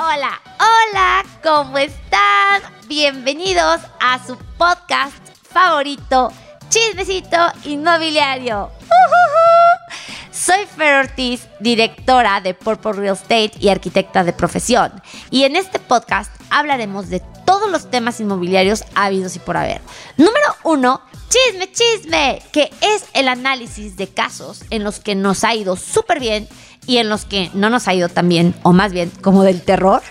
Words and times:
Hola, 0.00 0.40
hola, 0.60 1.24
¿cómo 1.42 1.76
están? 1.76 2.62
Bienvenidos 2.86 3.80
a 4.00 4.24
su 4.24 4.38
podcast 4.56 5.16
favorito, 5.42 6.32
Chismecito 6.68 7.36
Inmobiliario. 7.64 8.70
Soy 10.30 10.66
Fer 10.66 11.04
Ortiz, 11.04 11.48
directora 11.58 12.40
de 12.40 12.54
Purple 12.54 12.92
Real 12.92 13.16
Estate 13.16 13.54
y 13.58 13.70
arquitecta 13.70 14.22
de 14.22 14.32
profesión. 14.32 15.02
Y 15.32 15.42
en 15.42 15.56
este 15.56 15.80
podcast 15.80 16.30
hablaremos 16.48 17.08
de 17.08 17.20
todos 17.48 17.70
los 17.70 17.90
temas 17.90 18.20
inmobiliarios 18.20 18.84
habidos 18.94 19.34
y 19.34 19.38
por 19.38 19.56
haber. 19.56 19.80
Número 20.18 20.54
uno, 20.64 21.00
chisme, 21.30 21.72
chisme, 21.72 22.42
que 22.52 22.70
es 22.82 23.06
el 23.14 23.26
análisis 23.26 23.96
de 23.96 24.06
casos 24.06 24.64
en 24.68 24.84
los 24.84 25.00
que 25.00 25.14
nos 25.14 25.44
ha 25.44 25.54
ido 25.54 25.74
súper 25.74 26.20
bien 26.20 26.46
y 26.86 26.98
en 26.98 27.08
los 27.08 27.24
que 27.24 27.50
no 27.54 27.70
nos 27.70 27.88
ha 27.88 27.94
ido 27.94 28.10
tan 28.10 28.28
bien, 28.28 28.54
o 28.64 28.74
más 28.74 28.92
bien 28.92 29.10
como 29.22 29.44
del 29.44 29.62
terror, 29.62 30.02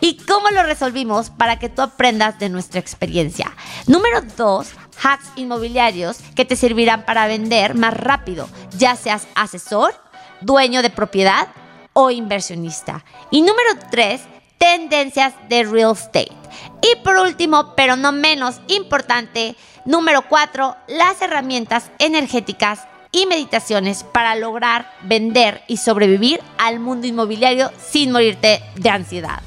y 0.00 0.16
cómo 0.16 0.50
lo 0.50 0.64
resolvimos 0.64 1.30
para 1.30 1.60
que 1.60 1.68
tú 1.68 1.80
aprendas 1.80 2.40
de 2.40 2.48
nuestra 2.48 2.80
experiencia. 2.80 3.54
Número 3.86 4.22
dos, 4.36 4.70
hacks 5.00 5.28
inmobiliarios 5.36 6.16
que 6.34 6.44
te 6.44 6.56
servirán 6.56 7.04
para 7.04 7.28
vender 7.28 7.76
más 7.76 7.94
rápido, 7.94 8.48
ya 8.76 8.96
seas 8.96 9.28
asesor, 9.36 9.94
dueño 10.40 10.82
de 10.82 10.90
propiedad 10.90 11.46
o 11.92 12.10
inversionista. 12.10 13.04
Y 13.30 13.42
número 13.42 13.70
tres, 13.92 14.22
tendencias 14.58 15.34
de 15.48 15.64
real 15.64 15.92
estate. 15.92 16.32
Y 16.82 16.96
por 17.02 17.16
último, 17.16 17.74
pero 17.76 17.96
no 17.96 18.12
menos 18.12 18.60
importante, 18.68 19.56
número 19.84 20.28
cuatro, 20.28 20.76
las 20.86 21.20
herramientas 21.22 21.90
energéticas 21.98 22.86
y 23.12 23.26
meditaciones 23.26 24.02
para 24.02 24.34
lograr 24.34 24.90
vender 25.02 25.62
y 25.68 25.76
sobrevivir 25.76 26.40
al 26.58 26.80
mundo 26.80 27.06
inmobiliario 27.06 27.70
sin 27.78 28.12
morirte 28.12 28.62
de 28.74 28.90
ansiedad. 28.90 29.40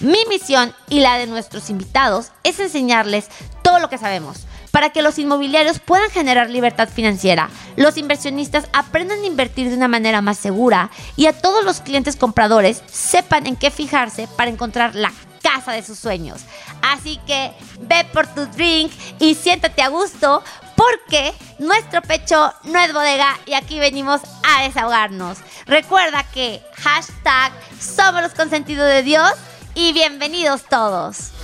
Mi 0.00 0.18
misión 0.28 0.74
y 0.88 1.00
la 1.00 1.18
de 1.18 1.26
nuestros 1.26 1.68
invitados 1.68 2.32
es 2.42 2.58
enseñarles 2.58 3.28
todo 3.62 3.78
lo 3.78 3.90
que 3.90 3.98
sabemos 3.98 4.46
para 4.70 4.90
que 4.90 5.02
los 5.02 5.18
inmobiliarios 5.18 5.78
puedan 5.78 6.10
generar 6.10 6.50
libertad 6.50 6.88
financiera, 6.88 7.50
los 7.76 7.96
inversionistas 7.96 8.68
aprendan 8.72 9.20
a 9.20 9.26
invertir 9.26 9.68
de 9.68 9.76
una 9.76 9.88
manera 9.88 10.20
más 10.20 10.38
segura 10.38 10.90
y 11.16 11.26
a 11.26 11.32
todos 11.32 11.64
los 11.64 11.80
clientes 11.80 12.16
compradores 12.16 12.82
sepan 12.86 13.46
en 13.46 13.56
qué 13.56 13.70
fijarse 13.70 14.28
para 14.36 14.50
encontrar 14.50 14.94
la 14.94 15.12
casa 15.42 15.72
de 15.72 15.82
sus 15.82 15.98
sueños. 15.98 16.42
Así 16.82 17.18
que 17.26 17.52
ve 17.80 18.06
por 18.12 18.26
tu 18.26 18.46
drink 18.46 18.92
y 19.18 19.34
siéntate 19.34 19.82
a 19.82 19.88
gusto 19.88 20.42
porque 20.76 21.34
nuestro 21.58 22.02
pecho 22.02 22.52
no 22.64 22.78
es 22.78 22.92
bodega 22.92 23.38
y 23.46 23.54
aquí 23.54 23.78
venimos 23.78 24.20
a 24.44 24.62
desahogarnos. 24.62 25.38
Recuerda 25.66 26.24
que 26.32 26.62
hashtag 26.76 27.52
somos 27.78 28.22
los 28.22 28.32
consentidos 28.32 28.88
de 28.88 29.02
Dios 29.02 29.32
y 29.74 29.92
bienvenidos 29.92 30.62
todos. 30.64 31.39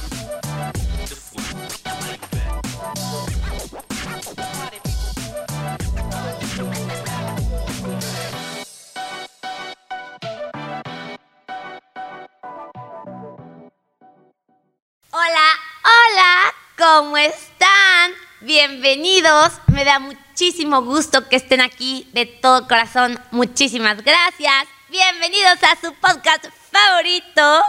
¿Cómo 16.96 17.18
están? 17.18 18.12
Bienvenidos, 18.40 19.52
me 19.66 19.84
da 19.84 19.98
muchísimo 19.98 20.80
gusto 20.80 21.28
que 21.28 21.36
estén 21.36 21.60
aquí 21.60 22.08
de 22.14 22.24
todo 22.24 22.66
corazón. 22.66 23.20
Muchísimas 23.32 24.02
gracias. 24.02 24.66
Bienvenidos 24.88 25.62
a 25.62 25.78
su 25.78 25.92
podcast 25.92 26.46
favorito. 26.72 27.62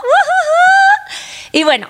Y 1.51 1.65
bueno, 1.65 1.89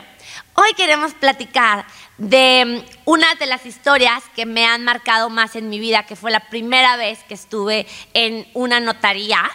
hoy 0.55 0.73
queremos 0.75 1.13
platicar 1.13 1.85
de 2.17 2.83
una 3.05 3.35
de 3.35 3.45
las 3.45 3.67
historias 3.67 4.23
que 4.35 4.47
me 4.47 4.65
han 4.65 4.83
marcado 4.83 5.29
más 5.29 5.55
en 5.55 5.69
mi 5.69 5.77
vida, 5.77 6.07
que 6.07 6.15
fue 6.15 6.31
la 6.31 6.49
primera 6.49 6.97
vez 6.97 7.23
que 7.25 7.35
estuve 7.35 7.85
en 8.15 8.47
una 8.55 8.79
notaría. 8.79 9.47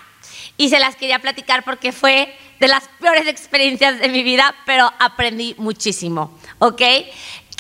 Y 0.56 0.68
se 0.68 0.78
las 0.78 0.94
quería 0.94 1.18
platicar 1.18 1.64
porque 1.64 1.90
fue 1.90 2.32
de 2.62 2.68
las 2.68 2.86
peores 3.00 3.26
experiencias 3.26 3.98
de 3.98 4.08
mi 4.08 4.22
vida, 4.22 4.54
pero 4.66 4.88
aprendí 5.00 5.56
muchísimo, 5.58 6.38
¿ok? 6.60 6.80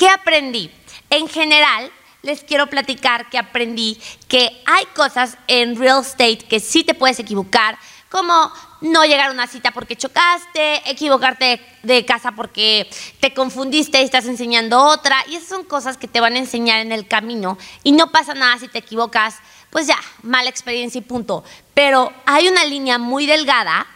¿Qué 0.02 0.08
aprendí? 0.08 0.68
En 1.10 1.28
general, 1.28 1.88
les 2.22 2.42
quiero 2.42 2.66
platicar 2.66 3.30
que 3.30 3.38
aprendí 3.38 3.96
que 4.26 4.50
hay 4.66 4.84
cosas 4.96 5.38
en 5.46 5.76
real 5.76 6.00
estate 6.00 6.38
que 6.38 6.58
sí 6.58 6.82
te 6.82 6.94
puedes 6.94 7.20
equivocar, 7.20 7.78
como 8.10 8.50
no 8.80 9.04
llegar 9.04 9.28
a 9.28 9.30
una 9.30 9.46
cita 9.46 9.70
porque 9.70 9.94
chocaste, 9.94 10.90
equivocarte 10.90 11.60
de 11.84 12.04
casa 12.04 12.32
porque 12.32 12.90
te 13.20 13.32
confundiste 13.32 14.00
y 14.00 14.04
estás 14.04 14.26
enseñando 14.26 14.84
otra. 14.84 15.24
Y 15.28 15.36
esas 15.36 15.50
son 15.50 15.62
cosas 15.62 15.96
que 15.96 16.08
te 16.08 16.18
van 16.18 16.34
a 16.34 16.38
enseñar 16.40 16.80
en 16.80 16.90
el 16.90 17.06
camino. 17.06 17.56
Y 17.84 17.92
no 17.92 18.10
pasa 18.10 18.34
nada 18.34 18.58
si 18.58 18.66
te 18.66 18.78
equivocas, 18.78 19.36
pues 19.70 19.86
ya, 19.86 20.00
mala 20.24 20.50
experiencia 20.50 20.98
y 20.98 21.02
punto. 21.02 21.44
Pero 21.74 22.12
hay 22.26 22.48
una 22.48 22.64
línea 22.64 22.98
muy 22.98 23.26
delgada 23.26 23.86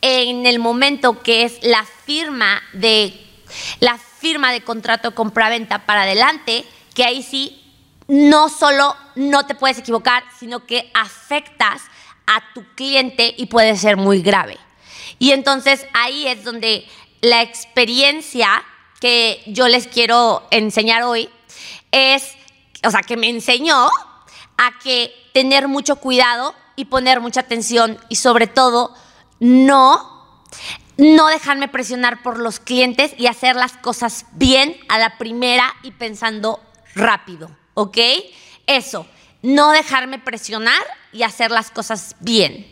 en 0.00 0.46
el 0.46 0.58
momento 0.60 1.22
que 1.22 1.44
es 1.44 1.62
la 1.62 1.84
firma 2.06 2.62
de 2.72 3.12
la 3.80 3.98
firma 4.22 4.52
de 4.52 4.62
contrato 4.62 5.10
de 5.10 5.14
compraventa 5.16 5.84
para 5.84 6.02
adelante, 6.02 6.64
que 6.94 7.04
ahí 7.04 7.24
sí 7.24 7.60
no 8.06 8.48
solo 8.48 8.94
no 9.16 9.46
te 9.46 9.56
puedes 9.56 9.78
equivocar, 9.78 10.22
sino 10.38 10.64
que 10.64 10.90
afectas 10.94 11.82
a 12.26 12.40
tu 12.54 12.64
cliente 12.76 13.34
y 13.36 13.46
puede 13.46 13.76
ser 13.76 13.96
muy 13.96 14.22
grave. 14.22 14.58
Y 15.18 15.32
entonces 15.32 15.86
ahí 15.92 16.28
es 16.28 16.44
donde 16.44 16.86
la 17.20 17.42
experiencia 17.42 18.62
que 19.00 19.42
yo 19.46 19.66
les 19.66 19.88
quiero 19.88 20.46
enseñar 20.52 21.02
hoy 21.02 21.28
es, 21.90 22.34
o 22.86 22.90
sea, 22.92 23.00
que 23.00 23.16
me 23.16 23.28
enseñó 23.28 23.88
a 24.56 24.78
que 24.82 25.12
tener 25.34 25.66
mucho 25.66 25.96
cuidado 25.96 26.54
y 26.76 26.84
poner 26.84 27.20
mucha 27.20 27.40
atención 27.40 27.98
y 28.08 28.16
sobre 28.16 28.46
todo 28.46 28.94
no, 29.40 30.40
no 30.96 31.26
dejarme 31.28 31.68
presionar 31.68 32.22
por 32.22 32.38
los 32.38 32.60
clientes 32.60 33.14
y 33.16 33.26
hacer 33.26 33.56
las 33.56 33.72
cosas 33.72 34.26
bien 34.32 34.76
a 34.88 34.98
la 34.98 35.18
primera 35.18 35.74
y 35.82 35.92
pensando 35.92 36.60
rápido, 36.94 37.50
¿ok? 37.74 37.98
Eso, 38.66 39.06
no 39.42 39.70
dejarme 39.70 40.18
presionar 40.18 40.82
y 41.12 41.22
hacer 41.22 41.50
las 41.50 41.70
cosas 41.70 42.16
bien. 42.20 42.70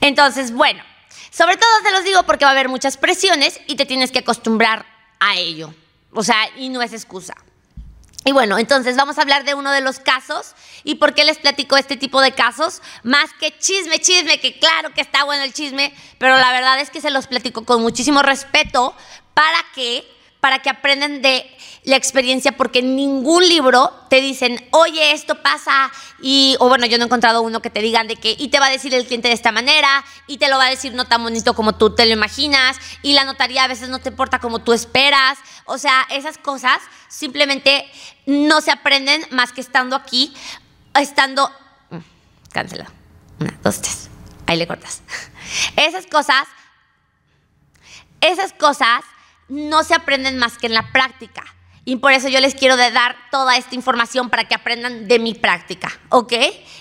Entonces, 0.00 0.52
bueno, 0.52 0.82
sobre 1.30 1.56
todo 1.56 1.70
te 1.82 1.92
los 1.92 2.04
digo 2.04 2.22
porque 2.24 2.44
va 2.44 2.50
a 2.50 2.52
haber 2.52 2.68
muchas 2.68 2.96
presiones 2.96 3.60
y 3.66 3.76
te 3.76 3.86
tienes 3.86 4.10
que 4.10 4.20
acostumbrar 4.20 4.84
a 5.20 5.36
ello. 5.36 5.74
O 6.12 6.22
sea, 6.22 6.36
y 6.56 6.68
no 6.68 6.82
es 6.82 6.92
excusa. 6.92 7.34
Y 8.24 8.32
bueno, 8.32 8.58
entonces 8.58 8.96
vamos 8.96 9.18
a 9.18 9.22
hablar 9.22 9.44
de 9.44 9.54
uno 9.54 9.72
de 9.72 9.80
los 9.80 9.98
casos. 9.98 10.54
¿Y 10.84 10.96
por 10.96 11.14
qué 11.14 11.24
les 11.24 11.38
platico 11.38 11.76
este 11.76 11.96
tipo 11.96 12.20
de 12.20 12.32
casos? 12.32 12.80
Más 13.02 13.32
que 13.40 13.56
chisme, 13.58 13.98
chisme, 13.98 14.38
que 14.40 14.58
claro 14.58 14.92
que 14.94 15.00
está 15.00 15.24
bueno 15.24 15.42
el 15.42 15.52
chisme, 15.52 15.94
pero 16.18 16.36
la 16.36 16.52
verdad 16.52 16.80
es 16.80 16.90
que 16.90 17.00
se 17.00 17.10
los 17.10 17.26
platico 17.26 17.64
con 17.64 17.82
muchísimo 17.82 18.22
respeto 18.22 18.94
para 19.34 19.58
que 19.74 20.06
para 20.42 20.58
que 20.58 20.70
aprendan 20.70 21.22
de 21.22 21.48
la 21.84 21.94
experiencia, 21.94 22.56
porque 22.56 22.82
ningún 22.82 23.48
libro 23.48 23.92
te 24.10 24.20
dicen, 24.20 24.60
oye, 24.72 25.12
esto 25.12 25.40
pasa, 25.40 25.92
y, 26.20 26.56
o 26.58 26.68
bueno, 26.68 26.84
yo 26.86 26.98
no 26.98 27.04
he 27.04 27.06
encontrado 27.06 27.42
uno 27.42 27.62
que 27.62 27.70
te 27.70 27.80
digan 27.80 28.08
de 28.08 28.16
que, 28.16 28.34
y 28.36 28.48
te 28.48 28.58
va 28.58 28.66
a 28.66 28.70
decir 28.70 28.92
el 28.92 29.06
cliente 29.06 29.28
de 29.28 29.34
esta 29.34 29.52
manera, 29.52 30.04
y 30.26 30.38
te 30.38 30.48
lo 30.48 30.58
va 30.58 30.64
a 30.64 30.70
decir 30.70 30.94
no 30.94 31.04
tan 31.04 31.22
bonito 31.22 31.54
como 31.54 31.76
tú 31.76 31.94
te 31.94 32.06
lo 32.06 32.12
imaginas, 32.12 32.76
y 33.02 33.12
la 33.12 33.22
notaría 33.22 33.62
a 33.62 33.68
veces 33.68 33.88
no 33.88 34.00
te 34.00 34.08
importa 34.08 34.40
como 34.40 34.58
tú 34.58 34.72
esperas, 34.72 35.38
o 35.64 35.78
sea, 35.78 36.08
esas 36.10 36.38
cosas 36.38 36.80
simplemente 37.06 37.88
no 38.26 38.60
se 38.62 38.72
aprenden 38.72 39.24
más 39.30 39.52
que 39.52 39.60
estando 39.60 39.94
aquí, 39.94 40.34
estando, 40.98 41.52
mm, 41.90 41.98
cancela, 42.50 42.90
una, 43.38 43.56
dos, 43.62 43.80
tres, 43.80 44.10
ahí 44.48 44.56
le 44.56 44.66
cortas. 44.66 45.02
Esas 45.76 46.06
cosas, 46.06 46.48
esas 48.20 48.52
cosas 48.52 49.04
no 49.52 49.84
se 49.84 49.94
aprenden 49.94 50.38
más 50.38 50.56
que 50.56 50.66
en 50.66 50.74
la 50.74 50.90
práctica. 50.92 51.44
Y 51.84 51.96
por 51.96 52.12
eso 52.12 52.28
yo 52.28 52.40
les 52.40 52.54
quiero 52.54 52.76
dar 52.76 53.16
toda 53.30 53.56
esta 53.56 53.74
información 53.74 54.30
para 54.30 54.44
que 54.44 54.54
aprendan 54.54 55.08
de 55.08 55.18
mi 55.18 55.34
práctica, 55.34 55.92
¿ok? 56.08 56.32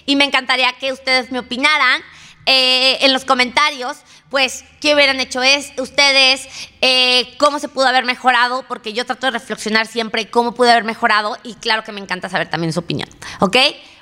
Y 0.06 0.16
me 0.16 0.24
encantaría 0.24 0.72
que 0.74 0.94
ustedes 0.94 1.32
me 1.32 1.40
opinaran 1.40 2.02
eh, 2.46 2.98
en 3.02 3.12
los 3.12 3.26
comentarios, 3.26 3.98
pues, 4.30 4.64
qué 4.80 4.96
hubieran 4.96 5.20
hecho 5.20 5.44
es, 5.44 5.74
ustedes, 5.78 6.48
eh, 6.82 7.36
cómo 7.40 7.60
se 7.60 7.68
pudo 7.68 7.88
haber 7.88 8.06
mejorado, 8.06 8.64
porque 8.68 8.94
yo 8.94 9.06
trato 9.06 9.28
de 9.28 9.32
reflexionar 9.32 9.88
siempre 9.88 10.30
cómo 10.30 10.54
pude 10.54 10.72
haber 10.72 10.86
mejorado 10.86 11.38
y 11.44 11.56
claro 11.56 11.84
que 11.84 11.92
me 11.92 12.00
encanta 12.00 12.30
saber 12.30 12.50
también 12.50 12.72
su 12.72 12.80
opinión, 12.80 13.10
¿ok? 13.42 13.58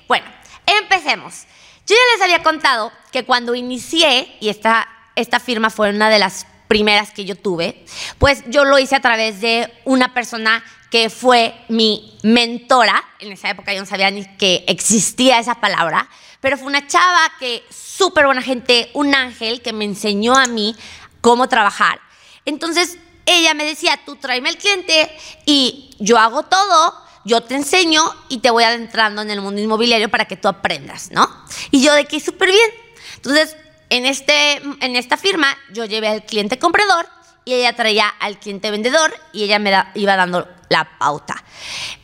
Bueno, 0.07 0.27
empecemos. 0.68 1.45
Yo 1.88 1.95
ya 1.95 2.13
les 2.13 2.24
había 2.24 2.44
contado 2.44 2.92
que 3.12 3.25
cuando 3.25 3.56
inicié, 3.56 4.38
y 4.39 4.50
esta, 4.50 4.88
esta 5.16 5.39
firma 5.39 5.71
fue 5.71 5.89
una 5.89 6.10
de 6.10 6.19
las 6.19 6.45
primeras 6.69 7.10
que 7.10 7.25
yo 7.25 7.36
tuve, 7.36 7.83
pues 8.19 8.44
yo 8.48 8.63
lo 8.63 8.77
hice 8.77 8.95
a 8.95 9.01
través 9.01 9.42
de 9.42 9.74
una 9.86 10.13
persona 10.13 10.63
que 10.92 11.10
fue 11.10 11.56
mi 11.68 12.16
mentora. 12.21 13.04
En 13.19 13.31
esa 13.31 13.50
época 13.50 13.74
yo 13.74 13.80
no 13.80 13.88
sabía 13.88 14.12
ni 14.12 14.24
que 14.38 14.66
existía 14.68 15.39
esa 15.39 15.56
palabra, 15.56 16.07
pero 16.42 16.57
fue 16.57 16.68
una 16.68 16.86
chava 16.86 17.31
que 17.39 17.63
súper 17.71 18.27
buena 18.27 18.44
gente, 18.44 18.92
un 18.94 19.16
ángel 19.16 19.63
que 19.63 19.74
me 19.74 19.83
enseñó 19.83 20.36
a 20.36 20.45
mí 20.45 20.75
cómo 21.21 21.50
trabajar. 21.50 22.00
Entonces 22.45 23.00
ella 23.25 23.56
me 23.56 23.66
decía, 23.66 24.00
tú 24.06 24.16
tráeme 24.18 24.50
al 24.50 24.57
cliente 24.57 25.12
y 25.48 25.95
yo 25.98 26.19
hago 26.19 26.44
todo, 26.44 26.94
yo 27.25 27.42
te 27.42 27.56
enseño 27.56 28.04
y 28.30 28.39
te 28.39 28.51
voy 28.51 28.63
adentrando 28.63 29.24
en 29.24 29.31
el 29.31 29.42
mundo 29.42 29.60
inmobiliario 29.60 30.10
para 30.10 30.25
que 30.25 30.38
tú 30.38 30.48
aprendas, 30.48 31.10
¿no? 31.10 31.27
Y 31.71 31.81
yo 31.81 31.94
de 31.95 32.06
que 32.06 32.19
súper 32.19 32.50
bien. 32.51 32.69
Entonces, 33.16 33.56
en, 33.89 34.06
este, 34.06 34.62
en 34.81 34.95
esta 34.95 35.18
firma 35.18 35.56
yo 35.71 35.86
llevé 35.86 36.07
al 36.07 36.25
cliente 36.25 36.59
comprador 36.59 37.07
y 37.45 37.53
ella 37.53 37.75
traía 37.75 38.07
al 38.07 38.39
cliente 38.39 38.71
vendedor 38.71 39.13
y 39.33 39.44
ella 39.44 39.59
me 39.59 39.71
iba 39.95 40.15
dando 40.15 40.47
la 40.69 40.97
pauta. 41.00 41.44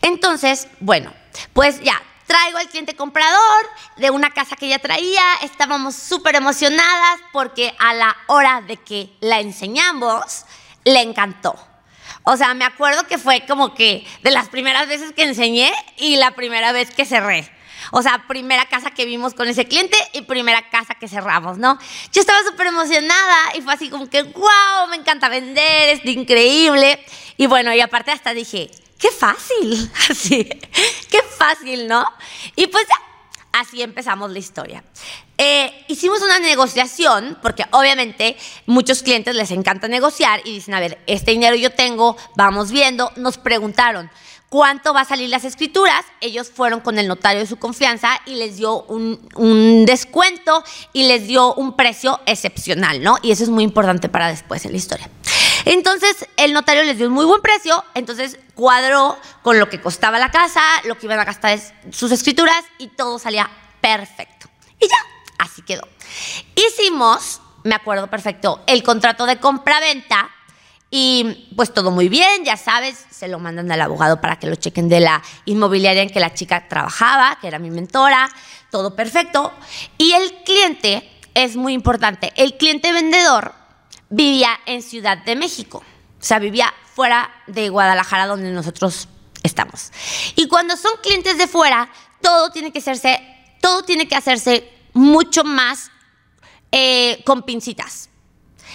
Entonces, 0.02 0.68
bueno, 0.80 1.14
pues 1.54 1.82
ya, 1.82 2.02
traigo 2.26 2.58
al 2.58 2.70
cliente 2.70 2.96
comprador 2.96 3.70
de 3.98 4.10
una 4.10 4.32
casa 4.32 4.56
que 4.56 4.66
ella 4.66 4.80
traía, 4.80 5.22
estábamos 5.44 5.96
súper 5.96 6.36
emocionadas 6.36 7.20
porque 7.32 7.76
a 7.80 7.94
la 7.94 8.16
hora 8.28 8.62
de 8.62 8.78
que 8.78 9.12
la 9.22 9.40
enseñamos, 9.40 10.46
le 10.84 11.02
encantó. 11.02 11.56
O 12.24 12.38
sea, 12.38 12.54
me 12.56 12.66
acuerdo 12.66 13.06
que 13.06 13.20
fue 13.20 13.46
como 13.46 13.76
que 13.76 14.06
de 14.24 14.32
las 14.32 14.50
primeras 14.50 14.88
veces 14.88 15.14
que 15.14 15.24
enseñé 15.24 15.72
y 15.98 16.16
la 16.16 16.32
primera 16.32 16.72
vez 16.72 16.90
que 16.90 17.06
cerré. 17.06 17.52
O 17.92 18.02
sea, 18.02 18.26
primera 18.28 18.66
casa 18.66 18.92
que 18.92 19.06
vimos 19.06 19.34
con 19.34 19.48
ese 19.48 19.66
cliente 19.66 19.98
y 20.14 20.22
primera 20.22 20.70
casa 20.70 20.96
que 20.96 21.08
cerramos, 21.08 21.58
¿no? 21.58 21.78
Yo 22.12 22.22
estaba 22.22 22.40
súper 22.44 22.68
emocionada 22.68 23.56
y 23.56 23.62
fue 23.62 23.74
así 23.74 23.90
como 23.90 24.10
que, 24.10 24.24
wow, 24.24 24.88
me 24.90 24.98
encanta 24.98 25.30
vender, 25.30 25.90
es 25.90 26.06
increíble. 26.06 27.04
Y 27.38 27.48
bueno, 27.48 27.74
y 27.74 27.82
aparte 27.82 28.12
hasta 28.12 28.34
dije, 28.34 28.70
qué 28.98 29.12
fácil, 29.12 29.92
así, 30.10 30.46
qué 31.10 31.22
fácil, 31.38 31.88
¿no? 31.88 32.06
Y 32.56 32.68
pues 32.68 32.86
ya, 32.88 33.60
así 33.60 33.82
empezamos 33.82 34.32
la 34.32 34.40
historia. 34.40 34.84
Eh, 35.38 35.86
hicimos 35.90 36.22
una 36.22 36.40
negociación, 36.40 37.38
porque 37.42 37.66
obviamente 37.72 38.38
muchos 38.66 39.04
clientes 39.04 39.36
les 39.36 39.52
encanta 39.52 39.88
negociar 39.88 40.42
y 40.46 40.54
dicen, 40.54 40.74
a 40.74 40.80
ver, 40.80 41.02
este 41.08 41.32
dinero 41.32 41.56
yo 41.56 41.72
tengo, 41.72 42.16
vamos 42.36 42.72
viendo, 42.72 43.12
nos 43.18 43.38
preguntaron. 43.38 44.10
¿Cuánto 44.56 44.94
va 44.94 45.02
a 45.02 45.06
salir 45.06 45.30
las 45.30 45.44
escrituras? 45.44 46.06
Ellos 46.22 46.50
fueron 46.50 46.80
con 46.80 46.98
el 46.98 47.10
notario 47.10 47.42
de 47.42 47.46
su 47.46 47.58
confianza 47.58 48.22
y 48.26 48.36
les 48.36 48.56
dio 48.56 48.84
un, 48.84 49.84
descuento 49.86 50.64
y 50.94 51.10
les 51.10 51.28
dio 51.28 51.54
un 51.56 51.76
precio 51.76 52.22
excepcional, 52.26 53.04
¿no? 53.04 53.18
Y 53.22 53.32
eso 53.32 53.44
es 53.44 53.50
muy 53.50 53.66
importante 53.66 54.08
para 54.08 54.30
después 54.30 54.64
en 54.64 54.72
la 54.72 54.78
historia. 54.78 55.10
Entonces, 55.66 56.26
el 56.38 56.54
notario 56.54 56.84
les 56.84 56.98
dio 56.98 57.08
un 57.08 57.14
muy 57.14 57.26
buen 57.26 57.42
precio, 57.42 57.84
entonces 57.96 58.40
cuadró 58.54 59.18
con 59.42 59.60
lo 59.60 59.68
que 59.68 59.82
costaba 59.82 60.20
la 60.20 60.32
casa, 60.32 60.62
lo 60.86 60.98
que 60.98 61.08
iban 61.08 61.20
a 61.20 61.26
gastar 61.26 61.60
sus 61.92 62.14
escrituras 62.14 62.64
y 62.78 62.88
todo 62.88 63.20
salía 63.20 63.52
perfecto. 63.82 64.48
Y 64.80 64.88
ya, 64.88 64.96
así 65.38 65.64
quedó. 65.64 65.86
Hicimos, 66.56 67.42
me 67.66 67.76
acuerdo 67.76 68.10
perfecto, 68.10 68.64
el 68.68 68.84
contrato 68.84 69.26
de 69.26 69.38
compra-venta 69.38 70.30
y 70.98 71.50
pues 71.58 71.74
todo 71.74 71.92
muy 71.92 72.08
bien, 72.08 72.46
ya 72.46 72.56
sabes, 72.56 73.06
se 73.10 73.28
lo 73.28 73.38
mandan 73.38 73.70
al 73.70 73.82
abogado 73.82 74.22
para 74.22 74.40
que 74.40 74.48
lo 74.48 74.56
chequen 74.56 74.88
de 74.88 75.02
la 75.02 75.22
inmobiliaria 75.44 76.02
en 76.02 76.10
que 76.10 76.22
la 76.22 76.34
chica 76.34 76.70
trabajaba, 76.70 77.38
que 77.42 77.50
era 77.50 77.60
mi 77.60 77.70
mentora, 77.70 78.30
todo 78.72 78.96
perfecto. 78.96 79.52
Y 79.98 80.14
el 80.14 80.34
cliente 80.46 81.12
es 81.34 81.58
muy 81.58 81.74
importante, 81.74 82.32
el 82.38 82.56
cliente 82.56 82.94
vendedor 82.94 83.54
vivía 84.10 84.58
en 84.66 84.82
Ciudad 84.82 85.18
de 85.18 85.36
México. 85.36 85.80
O 85.80 86.24
sea, 86.24 86.40
vivía 86.40 86.74
fuera 86.94 87.30
de 87.46 87.68
Guadalajara 87.68 88.26
donde 88.26 88.54
nosotros 88.54 89.10
estamos. 89.44 89.92
Y 90.38 90.48
cuando 90.48 90.78
son 90.78 90.94
clientes 91.04 91.38
de 91.38 91.48
fuera, 91.48 91.90
todo 92.22 92.52
tiene 92.52 92.72
que 92.72 92.80
hacerse, 92.80 93.20
todo 93.60 93.84
tiene 93.84 94.08
que 94.08 94.16
hacerse 94.16 94.72
mucho 94.94 95.44
más 95.44 95.92
eh, 96.72 97.22
con 97.26 97.44
pincitas. 97.44 98.10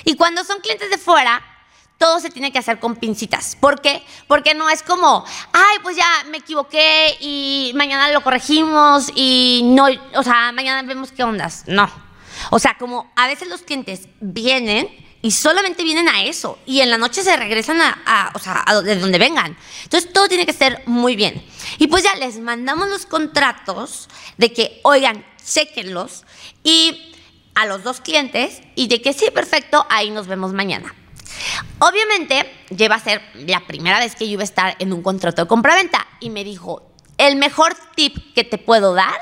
Y 0.04 0.16
cuando 0.16 0.44
son 0.44 0.60
clientes 0.60 0.90
de 0.90 0.98
fuera, 0.98 1.42
todo 2.00 2.18
se 2.18 2.30
tiene 2.30 2.50
que 2.50 2.58
hacer 2.58 2.80
con 2.80 2.96
pincitas. 2.96 3.58
¿Por 3.60 3.82
qué? 3.82 4.02
Porque 4.26 4.54
no 4.54 4.70
es 4.70 4.82
como, 4.82 5.22
ay, 5.52 5.76
pues 5.82 5.98
ya 5.98 6.06
me 6.30 6.38
equivoqué 6.38 7.18
y 7.20 7.72
mañana 7.74 8.10
lo 8.10 8.22
corregimos 8.22 9.12
y 9.14 9.60
no, 9.66 9.86
o 10.14 10.22
sea, 10.22 10.50
mañana 10.52 10.80
vemos 10.88 11.12
qué 11.12 11.24
ondas. 11.24 11.64
No. 11.66 11.90
O 12.50 12.58
sea, 12.58 12.78
como 12.78 13.12
a 13.16 13.26
veces 13.26 13.48
los 13.48 13.60
clientes 13.60 14.08
vienen 14.18 14.88
y 15.20 15.32
solamente 15.32 15.84
vienen 15.84 16.08
a 16.08 16.22
eso 16.22 16.58
y 16.64 16.80
en 16.80 16.88
la 16.88 16.96
noche 16.96 17.22
se 17.22 17.36
regresan 17.36 17.78
a, 17.82 18.32
o 18.34 18.38
sea, 18.38 18.64
de 18.82 18.96
donde 18.96 19.18
vengan. 19.18 19.54
Entonces 19.84 20.10
todo 20.10 20.26
tiene 20.26 20.46
que 20.46 20.54
ser 20.54 20.82
muy 20.86 21.16
bien. 21.16 21.44
Y 21.76 21.88
pues 21.88 22.02
ya 22.02 22.14
les 22.14 22.38
mandamos 22.38 22.88
los 22.88 23.04
contratos 23.04 24.08
de 24.38 24.54
que, 24.54 24.80
oigan, 24.84 25.22
chequenlos 25.44 26.24
y 26.64 27.12
a 27.54 27.66
los 27.66 27.84
dos 27.84 28.00
clientes 28.00 28.62
y 28.74 28.88
de 28.88 29.02
que 29.02 29.12
sí, 29.12 29.26
perfecto, 29.34 29.84
ahí 29.90 30.10
nos 30.10 30.28
vemos 30.28 30.54
mañana. 30.54 30.94
Obviamente, 31.78 32.66
lleva 32.76 32.96
a 32.96 33.00
ser 33.00 33.22
la 33.34 33.60
primera 33.66 33.98
vez 33.98 34.14
que 34.14 34.26
yo 34.26 34.34
iba 34.34 34.42
a 34.42 34.44
estar 34.44 34.76
en 34.78 34.92
un 34.92 35.02
contrato 35.02 35.42
de 35.42 35.48
compraventa 35.48 36.06
y 36.20 36.30
me 36.30 36.44
dijo, 36.44 36.92
el 37.18 37.36
mejor 37.36 37.74
tip 37.94 38.34
que 38.34 38.44
te 38.44 38.58
puedo 38.58 38.94
dar 38.94 39.20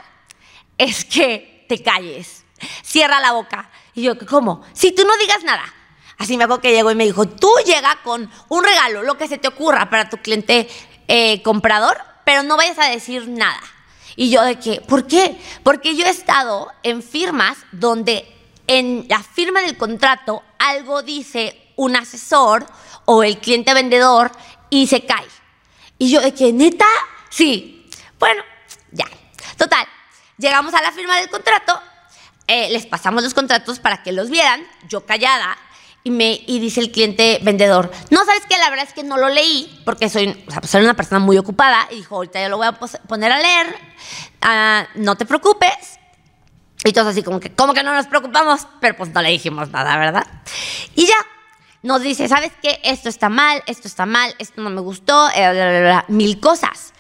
es 0.77 1.05
que 1.05 1.67
te 1.69 1.83
calles, 1.83 2.45
cierra 2.83 3.21
la 3.21 3.33
boca. 3.33 3.71
Y 3.95 4.03
yo, 4.03 4.19
¿cómo? 4.27 4.65
Si 4.73 4.93
tú 4.93 5.05
no 5.05 5.17
digas 5.19 5.43
nada, 5.45 5.65
Así 6.19 6.37
me 6.37 6.45
acuerdo 6.45 6.63
que 6.63 6.73
llegó 6.73 6.91
y 6.91 6.97
me 6.97 7.05
dijo, 7.05 7.27
tú 7.27 7.49
llega 7.65 7.97
con 8.03 8.29
un 8.49 8.65
regalo, 8.65 9.05
lo 9.05 9.17
que 9.17 9.29
se 9.29 9.39
te 9.39 9.47
ocurra 9.47 9.89
para 9.89 10.11
tu 10.11 10.17
cliente 10.17 10.69
eh, 11.07 11.41
comprador, 11.43 11.97
pero 12.25 12.43
no 12.43 12.57
vayas 12.57 12.79
a 12.81 12.91
decir 12.91 13.29
nada. 13.29 13.61
Y 14.17 14.31
yo 14.31 14.43
de 14.43 14.59
que, 14.59 14.81
¿por 14.81 15.07
qué? 15.07 15.41
Porque 15.63 15.95
yo 15.95 16.05
he 16.05 16.11
estado 16.11 16.73
en 16.83 17.05
firmas 17.05 17.57
donde 17.71 18.27
en 18.67 19.07
la 19.09 19.23
firma 19.23 19.61
del 19.61 19.77
contrato 19.77 20.43
algo 20.69 21.03
dice 21.03 21.73
un 21.77 21.97
asesor 21.97 22.67
o 23.05 23.23
el 23.23 23.39
cliente 23.39 23.75
vendedor 23.75 24.31
y 24.71 24.87
se 24.87 25.05
cae. 25.05 25.27
Y 25.99 26.11
yo 26.11 26.21
de 26.21 26.33
que, 26.33 26.53
neta, 26.53 26.87
sí. 27.31 27.89
Bueno, 28.19 28.43
ya. 28.93 29.07
Total, 29.57 29.87
llegamos 30.37 30.75
a 30.75 30.83
la 30.83 30.93
firma 30.93 31.17
del 31.17 31.29
contrato, 31.29 31.81
eh, 32.47 32.69
les 32.71 32.87
pasamos 32.87 33.23
los 33.23 33.35
contratos 33.35 33.79
para 33.81 34.03
que 34.03 34.13
los 34.13 34.31
vieran, 34.31 34.67
yo 34.89 35.05
callada, 35.05 35.59
y, 36.05 36.11
me, 36.11 36.41
y 36.47 36.61
dice 36.61 36.81
el 36.81 36.93
cliente 36.93 37.41
vendedor, 37.43 37.91
no, 38.11 38.25
¿sabes 38.25 38.43
qué? 38.49 38.57
La 38.57 38.71
verdad 38.71 38.87
es 38.87 38.95
que 38.95 39.03
no 39.03 39.17
lo 39.17 39.29
leí 39.29 39.83
porque 39.85 40.09
soy, 40.09 40.45
o 40.47 40.51
sea, 40.51 40.61
pues 40.61 40.71
soy 40.71 40.83
una 40.83 40.95
persona 40.95 41.19
muy 41.19 41.37
ocupada 41.37 41.89
y 41.91 41.97
dijo, 41.97 42.15
ahorita 42.17 42.41
yo 42.41 42.49
lo 42.49 42.57
voy 42.57 42.69
a 42.69 42.73
poner 42.73 43.33
a 43.33 43.39
leer, 43.39 43.75
ah, 44.41 44.87
no 44.95 45.17
te 45.17 45.27
preocupes. 45.27 45.98
Y 46.85 46.93
todos 46.93 47.09
así 47.09 47.23
como 47.23 47.41
que, 47.41 47.53
¿cómo 47.53 47.75
que 47.75 47.83
no 47.83 47.93
nos 47.95 48.07
preocupamos? 48.07 48.67
Pero 48.81 48.97
pues 48.97 49.11
no 49.13 49.21
le 49.21 49.31
dijimos 49.31 49.71
nada, 49.71 49.97
¿verdad? 49.97 50.27
Y 50.95 51.07
ya, 51.07 51.17
nos 51.83 52.03
dice, 52.03 52.29
¿sabes 52.29 52.53
qué? 52.63 52.81
Esto 52.85 53.09
está 53.09 53.29
mal, 53.29 53.63
esto 53.67 53.89
está 53.89 54.07
mal, 54.07 54.35
esto 54.39 54.61
no 54.61 54.71
me 54.71 54.81
gustó, 54.81 55.29
eh, 55.35 56.03
mil 56.09 56.41
cosas. 56.41 56.93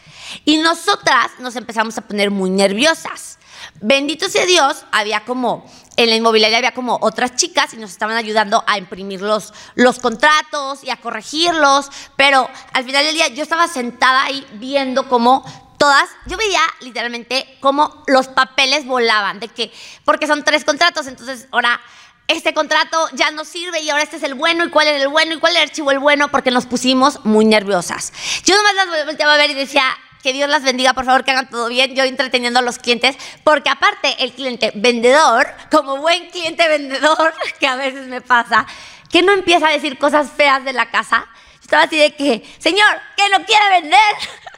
Y 0.44 0.58
nosotras 0.58 1.30
nos 1.38 1.56
empezamos 1.56 1.96
a 1.98 2.02
poner 2.02 2.30
muy 2.30 2.50
nerviosas. 2.50 3.38
Bendito 3.80 4.28
sea 4.28 4.46
Dios, 4.46 4.84
había 4.92 5.24
como 5.24 5.64
en 5.96 6.10
la 6.10 6.16
inmobiliaria 6.16 6.58
había 6.58 6.74
como 6.74 6.96
otras 7.00 7.34
chicas 7.34 7.74
y 7.74 7.76
nos 7.76 7.90
estaban 7.90 8.16
ayudando 8.16 8.62
a 8.68 8.78
imprimir 8.78 9.20
los, 9.20 9.52
los 9.74 9.98
contratos 9.98 10.84
y 10.84 10.90
a 10.90 10.96
corregirlos, 10.96 11.90
pero 12.14 12.48
al 12.72 12.84
final 12.84 13.04
del 13.04 13.14
día 13.14 13.28
yo 13.28 13.42
estaba 13.42 13.66
sentada 13.66 14.24
ahí 14.24 14.46
viendo 14.54 15.08
cómo 15.08 15.44
todas, 15.78 16.08
yo 16.26 16.36
veía 16.36 16.60
literalmente 16.80 17.56
cómo 17.60 18.02
los 18.06 18.28
papeles 18.28 18.84
volaban, 18.84 19.40
de 19.40 19.48
que, 19.48 19.72
porque 20.04 20.26
son 20.26 20.44
tres 20.44 20.64
contratos, 20.64 21.06
entonces 21.06 21.48
ahora 21.50 21.80
este 22.26 22.52
contrato 22.52 23.08
ya 23.14 23.30
no 23.30 23.44
sirve 23.44 23.80
y 23.80 23.88
ahora 23.88 24.02
este 24.02 24.16
es 24.16 24.22
el 24.22 24.34
bueno 24.34 24.64
y 24.64 24.70
cuál 24.70 24.88
es 24.88 25.00
el 25.00 25.08
bueno 25.08 25.34
y 25.34 25.38
cuál 25.38 25.56
es 25.56 25.62
el 25.62 25.68
archivo 25.70 25.90
el 25.90 25.98
bueno, 25.98 26.28
porque 26.28 26.50
nos 26.50 26.66
pusimos 26.66 27.24
muy 27.24 27.46
nerviosas. 27.46 28.12
Yo 28.44 28.54
nomás 28.54 28.74
las 28.74 29.06
volteaba 29.06 29.34
a 29.34 29.38
ver 29.38 29.50
y 29.50 29.54
decía, 29.54 29.82
que 30.22 30.32
Dios 30.32 30.48
las 30.48 30.62
bendiga, 30.62 30.94
por 30.94 31.04
favor, 31.04 31.24
que 31.24 31.30
hagan 31.30 31.48
todo 31.48 31.68
bien, 31.68 31.94
yo 31.94 32.04
entreteniendo 32.04 32.58
a 32.58 32.62
los 32.62 32.78
clientes, 32.78 33.16
porque 33.44 33.70
aparte 33.70 34.16
el 34.18 34.32
cliente 34.32 34.72
vendedor, 34.74 35.46
como 35.70 35.98
buen 35.98 36.28
cliente 36.30 36.68
vendedor, 36.68 37.34
que 37.60 37.66
a 37.66 37.76
veces 37.76 38.08
me 38.08 38.20
pasa, 38.20 38.66
que 39.10 39.22
no 39.22 39.32
empieza 39.32 39.68
a 39.68 39.72
decir 39.72 39.98
cosas 39.98 40.30
feas 40.30 40.64
de 40.64 40.72
la 40.72 40.90
casa. 40.90 41.26
Yo 41.54 41.60
estaba 41.62 41.82
así 41.84 41.96
de 41.96 42.14
que, 42.14 42.44
señor, 42.58 43.00
que 43.16 43.28
no 43.30 43.44
quiere 43.44 43.70
vender. 43.80 43.98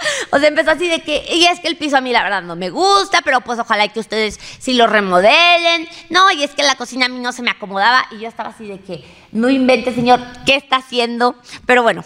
O 0.30 0.38
sea, 0.38 0.48
empezó 0.48 0.70
así 0.70 0.88
de 0.88 1.02
que, 1.02 1.24
y 1.32 1.46
es 1.46 1.60
que 1.60 1.68
el 1.68 1.76
piso 1.76 1.96
a 1.96 2.00
mí 2.00 2.12
la 2.12 2.22
verdad 2.22 2.42
no 2.42 2.56
me 2.56 2.70
gusta, 2.70 3.20
pero 3.22 3.40
pues 3.40 3.58
ojalá 3.58 3.88
que 3.88 4.00
ustedes 4.00 4.38
sí 4.58 4.74
lo 4.74 4.86
remodelen. 4.86 5.88
No, 6.08 6.30
y 6.30 6.42
es 6.42 6.52
que 6.52 6.62
la 6.62 6.74
cocina 6.74 7.06
a 7.06 7.08
mí 7.08 7.18
no 7.18 7.32
se 7.32 7.42
me 7.42 7.50
acomodaba 7.50 8.06
y 8.10 8.20
yo 8.20 8.28
estaba 8.28 8.50
así 8.50 8.66
de 8.66 8.80
que, 8.80 9.04
no 9.32 9.50
invente, 9.50 9.94
señor, 9.94 10.20
¿qué 10.46 10.56
está 10.56 10.76
haciendo? 10.76 11.36
Pero 11.66 11.82
bueno, 11.82 12.04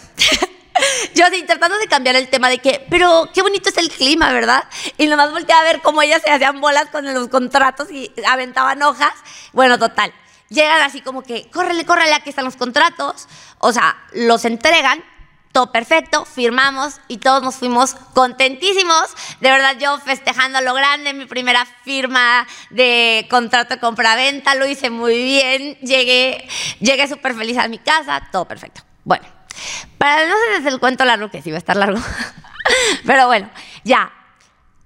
yo 1.15 1.25
así 1.25 1.43
tratando 1.43 1.77
de 1.77 1.87
cambiar 1.87 2.15
el 2.15 2.29
tema 2.29 2.49
de 2.49 2.59
que, 2.59 2.85
pero 2.89 3.29
qué 3.33 3.41
bonito 3.41 3.69
es 3.69 3.77
el 3.77 3.89
clima, 3.89 4.31
¿verdad? 4.31 4.63
Y 4.97 5.07
nomás 5.07 5.31
volteé 5.31 5.55
a 5.55 5.63
ver 5.63 5.81
cómo 5.81 6.01
ellas 6.01 6.21
se 6.23 6.31
hacían 6.31 6.61
bolas 6.61 6.87
con 6.91 7.05
los 7.13 7.27
contratos 7.29 7.91
y 7.91 8.11
aventaban 8.27 8.81
hojas. 8.83 9.13
Bueno, 9.53 9.77
total. 9.77 10.13
Llegan 10.49 10.81
así 10.83 11.01
como 11.01 11.23
que, 11.23 11.49
córrele, 11.49 11.85
córrele, 11.85 12.13
aquí 12.13 12.29
están 12.29 12.45
los 12.45 12.55
contratos. 12.55 13.27
O 13.57 13.73
sea, 13.73 13.97
los 14.13 14.45
entregan 14.45 15.03
todo 15.55 15.71
perfecto, 15.71 16.25
firmamos 16.25 16.99
y 17.07 17.19
todos 17.19 17.41
nos 17.41 17.55
fuimos 17.55 17.95
contentísimos. 18.13 19.05
De 19.39 19.49
verdad, 19.49 19.77
yo 19.79 19.97
festejando 19.99 20.57
a 20.57 20.61
lo 20.61 20.73
grande, 20.73 21.13
mi 21.13 21.27
primera 21.27 21.65
firma 21.85 22.45
de 22.71 23.25
contrato 23.29 23.75
de 23.75 23.79
compra-venta, 23.79 24.53
lo 24.55 24.67
hice 24.67 24.89
muy 24.89 25.15
bien, 25.15 25.77
llegué, 25.79 26.45
llegué 26.81 27.07
súper 27.07 27.35
feliz 27.35 27.57
a 27.57 27.69
mi 27.69 27.77
casa, 27.77 28.27
todo 28.33 28.43
perfecto. 28.43 28.81
Bueno, 29.05 29.25
para 29.97 30.27
no 30.27 30.35
ser 30.61 30.67
el 30.67 30.77
cuento 30.81 31.05
largo, 31.05 31.31
que 31.31 31.41
sí 31.41 31.51
va 31.51 31.55
a 31.55 31.59
estar 31.59 31.77
largo, 31.77 32.01
pero 33.05 33.27
bueno, 33.27 33.49
ya, 33.85 34.11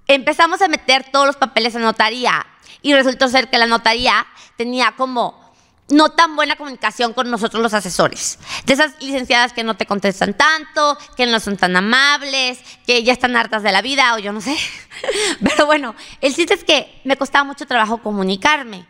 empezamos 0.05 0.61
a 0.61 0.67
meter 0.67 1.03
todos 1.11 1.25
los 1.25 1.35
papeles 1.35 1.73
en 1.73 1.81
notaría 1.81 2.45
y 2.83 2.93
resultó 2.93 3.27
ser 3.27 3.49
que 3.49 3.57
la 3.57 3.65
notaría 3.65 4.27
tenía 4.55 4.91
como 4.91 5.48
no 5.89 6.09
tan 6.09 6.35
buena 6.35 6.55
comunicación 6.55 7.13
con 7.13 7.29
nosotros 7.29 7.61
los 7.61 7.73
asesores. 7.73 8.39
De 8.65 8.73
esas 8.73 9.01
licenciadas 9.01 9.53
que 9.53 9.63
no 9.63 9.75
te 9.75 9.85
contestan 9.85 10.33
tanto, 10.35 10.97
que 11.17 11.25
no 11.25 11.39
son 11.39 11.57
tan 11.57 11.75
amables, 11.75 12.59
que 12.85 13.03
ya 13.03 13.13
están 13.13 13.35
hartas 13.35 13.63
de 13.63 13.71
la 13.71 13.81
vida 13.81 14.15
o 14.15 14.19
yo 14.19 14.31
no 14.31 14.41
sé. 14.41 14.55
Pero 15.43 15.65
bueno, 15.65 15.95
el 16.21 16.35
chiste 16.35 16.53
es 16.53 16.63
que 16.63 17.01
me 17.03 17.17
costaba 17.17 17.43
mucho 17.43 17.65
trabajo 17.65 18.01
comunicarme. 18.01 18.85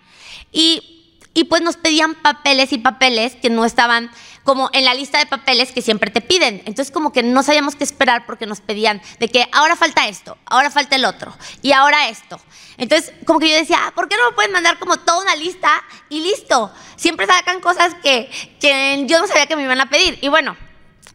Y, 0.51 0.98
y 1.33 1.45
pues 1.45 1.61
nos 1.61 1.77
pedían 1.77 2.15
papeles 2.15 2.73
y 2.73 2.77
papeles 2.79 3.35
que 3.35 3.49
no 3.49 3.65
estaban 3.65 4.11
como 4.43 4.69
en 4.73 4.83
la 4.83 4.93
lista 4.93 5.19
de 5.19 5.25
papeles 5.25 5.71
que 5.71 5.81
siempre 5.81 6.09
te 6.09 6.21
piden. 6.21 6.63
Entonces 6.65 6.91
como 6.91 7.11
que 7.11 7.21
no 7.21 7.43
sabíamos 7.43 7.75
qué 7.75 7.83
esperar 7.83 8.25
porque 8.25 8.45
nos 8.45 8.61
pedían 8.61 9.01
de 9.19 9.29
que 9.29 9.47
ahora 9.51 9.75
falta 9.75 10.07
esto, 10.07 10.37
ahora 10.45 10.71
falta 10.71 10.95
el 10.95 11.05
otro 11.05 11.35
y 11.61 11.71
ahora 11.71 12.09
esto. 12.09 12.39
Entonces 12.77 13.13
como 13.25 13.39
que 13.39 13.49
yo 13.49 13.55
decía, 13.55 13.77
ah, 13.85 13.91
¿por 13.93 14.07
qué 14.07 14.15
no 14.17 14.29
me 14.29 14.35
pueden 14.35 14.51
mandar 14.51 14.79
como 14.79 14.97
toda 14.97 15.21
una 15.21 15.35
lista 15.35 15.69
y 16.09 16.21
listo? 16.21 16.71
Siempre 16.95 17.27
sacan 17.27 17.59
cosas 17.59 17.93
que, 18.01 18.29
que 18.59 19.03
yo 19.07 19.19
no 19.19 19.27
sabía 19.27 19.45
que 19.45 19.55
me 19.55 19.63
iban 19.63 19.81
a 19.81 19.89
pedir. 19.89 20.17
Y 20.21 20.29
bueno, 20.29 20.57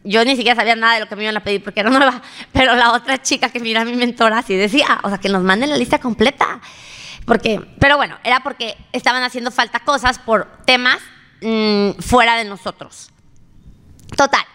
yo 0.05 0.23
ni 0.23 0.35
siquiera 0.35 0.55
sabía 0.55 0.75
nada 0.75 0.93
de 0.93 0.99
lo 1.01 1.07
que 1.07 1.15
me 1.15 1.23
iban 1.23 1.35
a 1.35 1.43
pedir 1.43 1.63
porque 1.63 1.81
era 1.81 1.89
nueva, 1.89 2.21
pero 2.53 2.75
la 2.75 2.93
otra 2.93 3.21
chica 3.21 3.49
que 3.49 3.59
mira 3.59 3.83
mi 3.83 3.95
mentora 3.95 4.43
sí 4.43 4.55
decía, 4.55 4.99
o 5.03 5.09
sea, 5.09 5.17
que 5.17 5.29
nos 5.29 5.43
manden 5.43 5.69
la 5.71 5.77
lista 5.77 5.99
completa. 5.99 6.61
Porque, 7.25 7.59
pero 7.79 7.97
bueno, 7.97 8.17
era 8.23 8.41
porque 8.41 8.77
estaban 8.91 9.23
haciendo 9.23 9.51
falta 9.51 9.79
cosas 9.79 10.19
por 10.19 10.47
temas 10.65 10.99
mmm, 11.41 11.91
fuera 11.99 12.35
de 12.35 12.45
nosotros. 12.45 13.09
Total. 14.15 14.45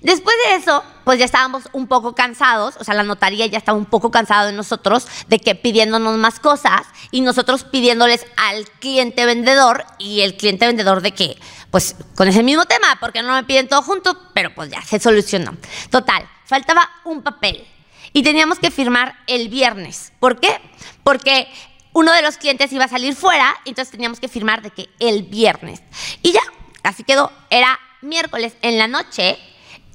Después 0.00 0.36
de 0.46 0.56
eso, 0.56 0.84
pues 1.04 1.18
ya 1.18 1.24
estábamos 1.24 1.64
un 1.72 1.86
poco 1.86 2.14
cansados, 2.14 2.74
o 2.78 2.84
sea, 2.84 2.92
la 2.92 3.04
notaría 3.04 3.46
ya 3.46 3.56
estaba 3.56 3.78
un 3.78 3.86
poco 3.86 4.10
cansado 4.10 4.48
de 4.48 4.52
nosotros, 4.52 5.06
de 5.28 5.38
que 5.38 5.54
pidiéndonos 5.54 6.18
más 6.18 6.40
cosas 6.40 6.82
y 7.10 7.22
nosotros 7.22 7.64
pidiéndoles 7.64 8.26
al 8.36 8.68
cliente 8.80 9.24
vendedor 9.24 9.86
y 9.98 10.20
el 10.20 10.36
cliente 10.36 10.66
vendedor 10.66 11.00
de 11.00 11.12
que, 11.12 11.38
pues 11.70 11.96
con 12.16 12.28
ese 12.28 12.42
mismo 12.42 12.66
tema, 12.66 12.98
porque 13.00 13.22
no 13.22 13.32
me 13.32 13.44
piden 13.44 13.66
todo 13.66 13.80
junto, 13.80 14.18
pero 14.34 14.54
pues 14.54 14.68
ya 14.68 14.82
se 14.82 15.00
solucionó. 15.00 15.56
Total, 15.88 16.28
faltaba 16.44 16.90
un 17.04 17.22
papel 17.22 17.66
y 18.12 18.22
teníamos 18.22 18.58
que 18.58 18.70
firmar 18.70 19.16
el 19.26 19.48
viernes. 19.48 20.12
¿Por 20.20 20.38
qué? 20.38 20.60
Porque 21.02 21.48
uno 21.94 22.12
de 22.12 22.22
los 22.22 22.36
clientes 22.36 22.72
iba 22.72 22.84
a 22.84 22.88
salir 22.88 23.14
fuera, 23.14 23.56
entonces 23.64 23.90
teníamos 23.90 24.20
que 24.20 24.28
firmar 24.28 24.60
de 24.60 24.70
que 24.70 24.90
el 24.98 25.22
viernes. 25.22 25.80
Y 26.22 26.32
ya, 26.32 26.42
así 26.82 27.04
quedó, 27.04 27.32
era 27.50 27.78
miércoles 28.02 28.54
en 28.62 28.78
la 28.78 28.88
noche 28.88 29.38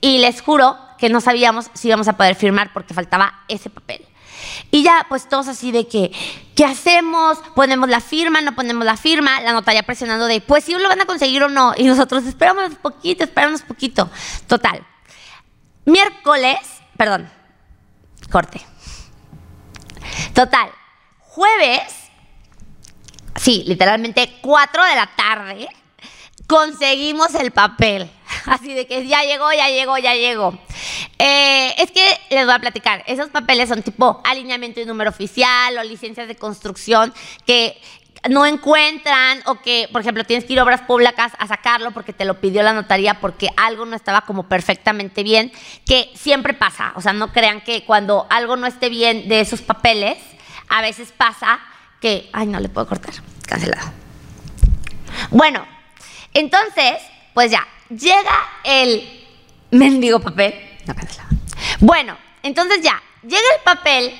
y 0.01 0.18
les 0.20 0.41
juro 0.41 0.77
que 0.98 1.10
no 1.10 1.22
sabíamos 1.22 1.70
si 1.74 1.89
íbamos 1.89 2.08
a 2.08 2.13
poder 2.13 2.36
firmar 2.36 2.74
porque 2.74 2.94
faltaba 2.94 3.44
ese 3.50 3.70
papel. 3.70 4.06
Y 4.72 4.84
ya, 4.84 5.06
pues 5.10 5.27
todos 5.27 5.50
así 5.50 5.72
de 5.72 5.88
que, 5.88 6.12
¿qué 6.56 6.63
hacemos? 6.63 7.38
¿Ponemos 7.53 7.89
la 7.89 8.00
firma? 8.00 8.41
¿No 8.41 8.56
ponemos 8.56 8.86
la 8.86 8.96
firma? 8.96 9.41
La 9.41 9.51
notaría 9.51 9.84
presionando 9.84 10.25
de, 10.27 10.39
pues 10.39 10.63
si 10.63 10.74
lo 10.74 10.88
van 10.88 11.01
a 11.01 11.06
conseguir 11.06 11.44
o 11.44 11.50
no. 11.50 11.74
Y 11.75 11.84
nosotros, 11.84 12.24
esperamos 12.25 12.75
poquito, 12.75 13.25
esperamos 13.25 13.62
poquito. 13.62 14.10
Total. 14.48 14.86
Miércoles, 15.86 16.60
perdón, 16.96 17.29
corte. 18.32 18.62
Total. 20.34 20.70
Jueves, 21.29 22.09
sí, 23.36 23.63
literalmente 23.67 24.38
4 24.41 24.83
de 24.83 24.95
la 24.95 25.09
tarde, 25.15 25.69
conseguimos 26.48 27.36
el 27.36 27.51
papel. 27.51 28.09
Así 28.48 28.74
de 28.74 28.88
que 28.88 29.05
ya 29.05 29.21
llegó, 29.21 29.53
ya 29.53 29.69
llegó, 29.69 30.00
ya 30.00 30.15
llegó. 30.15 30.57
Eh, 31.19 31.75
es 31.77 31.91
que 31.91 32.03
les 32.31 32.45
voy 32.45 32.55
a 32.55 32.59
platicar, 32.59 33.03
esos 33.05 33.29
papeles 33.29 33.69
son 33.69 33.83
tipo 33.83 34.21
alineamiento 34.25 34.81
y 34.81 34.86
número 34.86 35.12
oficial 35.12 35.77
o 35.77 35.83
licencias 35.83 36.27
de 36.27 36.36
construcción 36.36 37.13
que 37.45 37.79
no 38.27 38.48
encuentran 38.48 39.43
o 39.45 39.62
que, 39.62 39.88
por 39.91 40.01
ejemplo, 40.01 40.24
tienes 40.24 40.45
que 40.45 40.53
ir 40.53 40.59
a 40.59 40.63
obras 40.63 40.81
públicas 40.81 41.31
a 41.38 41.48
sacarlo 41.48 41.91
porque 41.91 42.12
te 42.12 42.25
lo 42.25 42.41
pidió 42.41 42.63
la 42.63 42.74
notaría 42.74 43.19
porque 43.21 43.50
algo 43.55 43.86
no 43.86 43.95
estaba 43.95 44.21
como 44.21 44.50
perfectamente 44.50 45.21
bien, 45.21 45.51
que 45.86 46.09
siempre 46.15 46.55
pasa. 46.55 46.91
O 46.95 47.01
sea, 47.01 47.13
no 47.13 47.31
crean 47.31 47.62
que 47.62 47.86
cuando 47.86 48.25
algo 48.31 48.57
no 48.57 48.65
esté 48.65 48.89
bien 48.89 49.29
de 49.29 49.41
esos 49.41 49.62
papeles, 49.62 50.17
a 50.69 50.81
veces 50.81 51.11
pasa 51.11 51.59
que, 51.99 52.29
ay, 52.31 52.47
no 52.47 52.59
le 52.59 52.69
puedo 52.69 52.88
cortar, 52.88 53.13
cancelado. 53.45 53.91
Bueno, 55.31 55.65
entonces, 56.33 57.01
pues 57.33 57.51
ya, 57.51 57.67
llega 57.89 58.47
el 58.63 59.27
mendigo 59.71 60.19
papel. 60.19 60.79
No, 60.85 60.95
cancelado. 60.95 61.29
Bueno, 61.79 62.17
entonces 62.43 62.81
ya, 62.81 63.01
llega 63.23 63.38
el 63.57 63.63
papel 63.63 64.19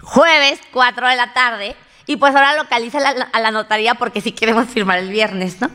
jueves 0.00 0.60
4 0.72 1.08
de 1.08 1.16
la 1.16 1.32
tarde 1.34 1.76
y 2.08 2.16
pues 2.16 2.34
ahora 2.34 2.56
localiza 2.56 2.98
a 3.32 3.40
la 3.40 3.50
notaría 3.50 3.94
porque 3.94 4.22
si 4.22 4.32
queremos 4.32 4.66
firmar 4.68 4.98
el 4.98 5.10
viernes, 5.10 5.60
¿no? 5.60 5.70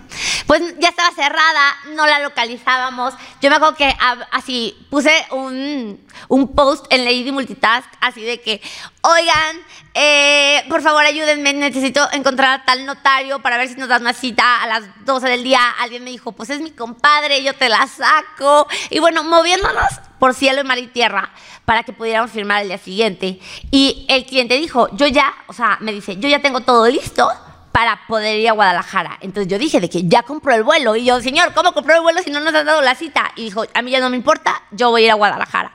Pues 0.47 0.61
ya 0.79 0.89
estaba 0.89 1.11
cerrada, 1.11 1.75
no 1.95 2.07
la 2.07 2.19
localizábamos. 2.19 3.13
Yo 3.39 3.51
me 3.51 3.57
acuerdo 3.57 3.75
que 3.75 3.95
así 4.31 4.75
puse 4.89 5.11
un, 5.29 6.03
un 6.29 6.55
post 6.55 6.87
en 6.89 7.05
Lady 7.05 7.31
Multitask, 7.31 7.87
así 8.01 8.23
de 8.23 8.41
que, 8.41 8.59
oigan, 9.01 9.57
eh, 9.93 10.65
por 10.69 10.81
favor 10.81 11.05
ayúdenme, 11.05 11.53
necesito 11.53 12.01
encontrar 12.13 12.61
a 12.61 12.65
tal 12.65 12.83
notario 12.87 13.39
para 13.39 13.57
ver 13.57 13.69
si 13.69 13.75
nos 13.75 13.87
dan 13.87 14.01
una 14.01 14.13
cita 14.13 14.63
a 14.63 14.65
las 14.65 15.05
12 15.05 15.29
del 15.29 15.43
día. 15.43 15.61
Alguien 15.79 16.03
me 16.03 16.09
dijo, 16.09 16.31
pues 16.31 16.49
es 16.49 16.61
mi 16.61 16.71
compadre, 16.71 17.43
yo 17.43 17.53
te 17.53 17.69
la 17.69 17.85
saco. 17.85 18.67
Y 18.89 18.97
bueno, 18.97 19.23
moviéndonos 19.23 19.99
por 20.23 20.33
cielo 20.33 20.63
mar 20.63 20.79
y 20.79 20.87
tierra 20.87 21.31
para 21.65 21.83
que 21.83 21.91
pudiéramos 21.91 22.31
firmar 22.31 22.61
el 22.61 22.69
día 22.69 22.77
siguiente. 22.77 23.41
Y 23.71 24.05
el 24.07 24.25
cliente 24.25 24.57
dijo, 24.57 24.87
yo 24.95 25.05
ya, 25.05 25.33
o 25.47 25.53
sea, 25.53 25.77
me 25.81 25.91
dice, 25.91 26.15
yo 26.15 26.29
ya 26.29 26.41
tengo 26.41 26.61
todo 26.61 26.87
listo 26.87 27.29
para 27.73 27.99
poder 28.07 28.39
ir 28.39 28.47
a 28.47 28.53
Guadalajara. 28.53 29.17
Entonces 29.19 29.51
yo 29.51 29.59
dije 29.59 29.81
de 29.81 29.89
que 29.89 30.07
ya 30.07 30.23
compró 30.23 30.55
el 30.55 30.63
vuelo. 30.63 30.95
Y 30.95 31.03
yo, 31.03 31.19
señor, 31.19 31.53
¿cómo 31.53 31.73
compró 31.73 31.95
el 31.95 32.01
vuelo 32.03 32.21
si 32.21 32.31
no 32.31 32.39
nos 32.39 32.55
han 32.55 32.65
dado 32.65 32.81
la 32.81 32.95
cita? 32.95 33.33
Y 33.35 33.43
dijo, 33.43 33.65
a 33.73 33.81
mí 33.81 33.91
ya 33.91 33.99
no 33.99 34.09
me 34.09 34.15
importa, 34.15 34.63
yo 34.71 34.91
voy 34.91 35.01
a 35.01 35.05
ir 35.07 35.11
a 35.11 35.15
Guadalajara. 35.15 35.73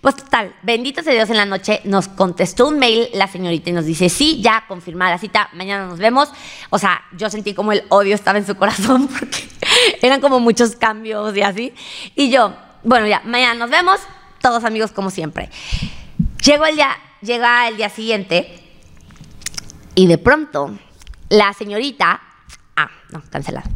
Pues 0.00 0.14
total, 0.14 0.54
bendito 0.62 1.02
sea 1.02 1.12
Dios 1.12 1.28
en 1.30 1.36
la 1.36 1.46
noche, 1.46 1.80
nos 1.82 2.06
contestó 2.06 2.68
un 2.68 2.78
mail 2.78 3.08
la 3.14 3.26
señorita 3.26 3.70
y 3.70 3.72
nos 3.72 3.84
dice, 3.84 4.08
sí, 4.08 4.40
ya 4.40 4.64
confirmada 4.68 5.10
la 5.10 5.18
cita, 5.18 5.50
mañana 5.54 5.86
nos 5.86 5.98
vemos. 5.98 6.30
O 6.70 6.78
sea, 6.78 7.02
yo 7.16 7.28
sentí 7.30 7.52
como 7.52 7.72
el 7.72 7.82
odio 7.88 8.14
estaba 8.14 8.38
en 8.38 8.46
su 8.46 8.54
corazón 8.54 9.08
porque 9.18 9.48
eran 10.02 10.20
como 10.20 10.38
muchos 10.38 10.76
cambios 10.76 11.36
y 11.36 11.42
así. 11.42 11.74
Y 12.14 12.30
yo, 12.30 12.54
bueno, 12.88 13.06
ya, 13.06 13.20
mañana 13.26 13.52
nos 13.52 13.68
vemos, 13.68 14.00
todos 14.40 14.64
amigos 14.64 14.92
como 14.92 15.10
siempre. 15.10 15.50
Llegó 16.42 16.64
el 16.64 16.74
día, 16.74 16.96
llega 17.20 17.68
el 17.68 17.76
día 17.76 17.90
siguiente 17.90 18.62
y 19.94 20.06
de 20.06 20.16
pronto 20.16 20.74
la 21.28 21.52
señorita, 21.52 22.22
ah, 22.76 22.90
no, 23.10 23.22
cancelado, 23.30 23.68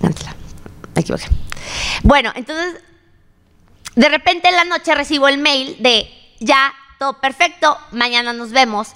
cancelado, 0.00 0.36
me 0.94 1.00
equivoqué. 1.00 1.26
Bueno, 2.04 2.30
entonces, 2.36 2.80
de 3.96 4.08
repente 4.08 4.50
en 4.50 4.54
la 4.54 4.64
noche 4.64 4.94
recibo 4.94 5.26
el 5.26 5.38
mail 5.38 5.76
de 5.80 6.08
ya, 6.38 6.72
todo 7.00 7.20
perfecto, 7.20 7.76
mañana 7.90 8.32
nos 8.32 8.52
vemos, 8.52 8.92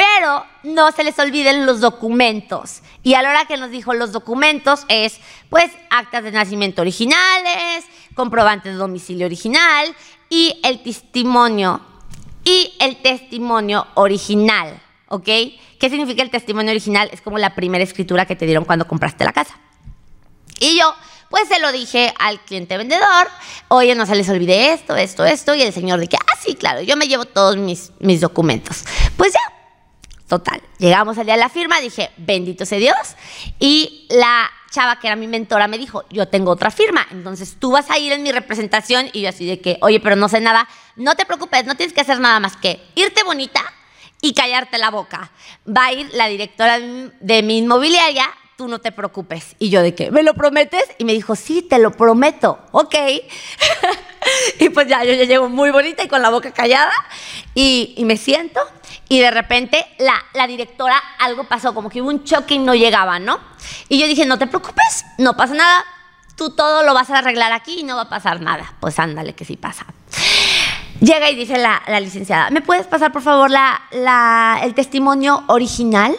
pero 0.00 0.46
no 0.62 0.92
se 0.92 1.04
les 1.04 1.18
olviden 1.18 1.66
los 1.66 1.80
documentos. 1.80 2.80
Y 3.02 3.14
a 3.14 3.22
la 3.22 3.30
hora 3.30 3.44
que 3.44 3.58
nos 3.58 3.70
dijo 3.70 3.92
los 3.92 4.12
documentos 4.12 4.86
es, 4.88 5.18
pues, 5.50 5.70
actas 5.90 6.24
de 6.24 6.32
nacimiento 6.32 6.80
originales, 6.80 7.84
comprobante 8.14 8.70
de 8.70 8.76
domicilio 8.76 9.26
original 9.26 9.94
y 10.30 10.58
el 10.64 10.82
testimonio, 10.82 11.82
y 12.44 12.72
el 12.80 12.96
testimonio 13.02 13.86
original, 13.94 14.80
¿ok? 15.08 15.24
¿Qué 15.24 15.90
significa 15.90 16.22
el 16.22 16.30
testimonio 16.30 16.70
original? 16.70 17.10
Es 17.12 17.20
como 17.20 17.36
la 17.36 17.54
primera 17.54 17.84
escritura 17.84 18.24
que 18.24 18.36
te 18.36 18.46
dieron 18.46 18.64
cuando 18.64 18.86
compraste 18.86 19.24
la 19.24 19.32
casa. 19.32 19.58
Y 20.60 20.78
yo, 20.78 20.94
pues 21.28 21.46
se 21.46 21.60
lo 21.60 21.72
dije 21.72 22.14
al 22.18 22.40
cliente 22.40 22.78
vendedor, 22.78 23.28
oye, 23.68 23.94
no 23.94 24.06
se 24.06 24.14
les 24.14 24.28
olvide 24.30 24.72
esto, 24.72 24.96
esto, 24.96 25.26
esto, 25.26 25.54
y 25.54 25.60
el 25.60 25.74
señor 25.74 26.00
de 26.00 26.08
ah, 26.16 26.38
sí, 26.42 26.54
claro, 26.54 26.80
yo 26.80 26.96
me 26.96 27.06
llevo 27.06 27.26
todos 27.26 27.58
mis, 27.58 27.92
mis 27.98 28.22
documentos. 28.22 28.84
Pues 29.16 29.34
ya, 29.34 29.59
Total, 30.30 30.62
llegamos 30.78 31.18
al 31.18 31.24
día 31.24 31.34
de 31.34 31.40
la 31.40 31.48
firma, 31.48 31.80
dije, 31.80 32.12
bendito 32.16 32.64
sea 32.64 32.78
Dios. 32.78 33.16
Y 33.58 34.06
la 34.10 34.48
chava 34.70 35.00
que 35.00 35.08
era 35.08 35.16
mi 35.16 35.26
mentora 35.26 35.66
me 35.66 35.76
dijo, 35.76 36.04
yo 36.08 36.28
tengo 36.28 36.52
otra 36.52 36.70
firma, 36.70 37.04
entonces 37.10 37.56
tú 37.58 37.72
vas 37.72 37.90
a 37.90 37.98
ir 37.98 38.12
en 38.12 38.22
mi 38.22 38.30
representación. 38.30 39.10
Y 39.12 39.22
yo 39.22 39.30
así 39.30 39.44
de 39.44 39.60
que, 39.60 39.78
oye, 39.80 39.98
pero 39.98 40.14
no 40.14 40.28
sé 40.28 40.40
nada, 40.40 40.68
no 40.94 41.16
te 41.16 41.26
preocupes, 41.26 41.66
no 41.66 41.74
tienes 41.74 41.92
que 41.92 42.02
hacer 42.02 42.20
nada 42.20 42.38
más 42.38 42.56
que 42.56 42.80
irte 42.94 43.24
bonita 43.24 43.60
y 44.22 44.32
callarte 44.32 44.78
la 44.78 44.92
boca. 44.92 45.32
Va 45.66 45.86
a 45.86 45.92
ir 45.94 46.08
la 46.12 46.28
directora 46.28 46.78
de 46.78 47.42
mi 47.42 47.58
inmobiliaria, 47.58 48.30
tú 48.56 48.68
no 48.68 48.78
te 48.78 48.92
preocupes. 48.92 49.56
Y 49.58 49.68
yo 49.70 49.82
de 49.82 49.96
que, 49.96 50.12
¿me 50.12 50.22
lo 50.22 50.34
prometes? 50.34 50.84
Y 50.98 51.04
me 51.04 51.12
dijo, 51.12 51.34
sí, 51.34 51.62
te 51.62 51.80
lo 51.80 51.90
prometo, 51.90 52.60
ok. 52.70 52.94
y 54.60 54.68
pues 54.68 54.86
ya, 54.86 55.02
yo 55.02 55.12
ya 55.12 55.24
llego 55.24 55.48
muy 55.48 55.72
bonita 55.72 56.04
y 56.04 56.08
con 56.08 56.22
la 56.22 56.30
boca 56.30 56.52
callada 56.52 56.92
y, 57.52 57.94
y 57.96 58.04
me 58.04 58.16
siento 58.16 58.60
y 59.08 59.20
de 59.20 59.30
repente 59.30 59.86
la, 59.98 60.14
la, 60.34 60.46
directora, 60.46 61.00
algo 61.18 61.44
pasó, 61.44 61.74
como 61.74 61.88
que 61.88 62.00
hubo 62.00 62.08
un 62.08 62.24
choque 62.24 62.54
y 62.54 62.58
no 62.58 62.74
llegaba, 62.74 63.18
¿no? 63.18 63.38
Y 63.88 63.98
yo 63.98 64.06
dije, 64.06 64.26
no 64.26 64.38
te 64.38 64.46
preocupes, 64.46 65.04
no 65.18 65.36
pasa 65.36 65.54
nada, 65.54 65.84
tú 66.36 66.50
todo 66.50 66.82
lo 66.82 66.94
vas 66.94 67.10
a 67.10 67.18
arreglar 67.18 67.52
aquí 67.52 67.80
y 67.80 67.82
no 67.82 67.96
va 67.96 68.02
a 68.02 68.08
pasar 68.08 68.40
nada. 68.40 68.74
Pues 68.80 68.98
ándale, 68.98 69.34
que 69.34 69.44
sí 69.44 69.56
pasa. 69.56 69.86
Llega 71.00 71.30
y 71.30 71.34
dice 71.34 71.58
la, 71.58 71.82
la 71.86 72.00
licenciada, 72.00 72.50
¿me 72.50 72.60
puedes 72.60 72.86
pasar 72.86 73.12
por 73.12 73.22
favor 73.22 73.50
la, 73.50 73.82
la, 73.90 74.60
el 74.62 74.74
testimonio 74.74 75.44
original? 75.48 76.16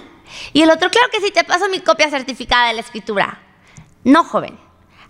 Y 0.54 0.62
el 0.62 0.70
otro, 0.70 0.90
claro 0.90 1.08
que 1.12 1.22
sí, 1.22 1.32
te 1.32 1.44
paso 1.44 1.70
mi 1.70 1.82
copia 1.82 2.10
certificada 2.10 2.70
de 2.70 2.74
la 2.75 2.82
escritura. 2.82 3.40
No, 4.04 4.24
joven, 4.24 4.58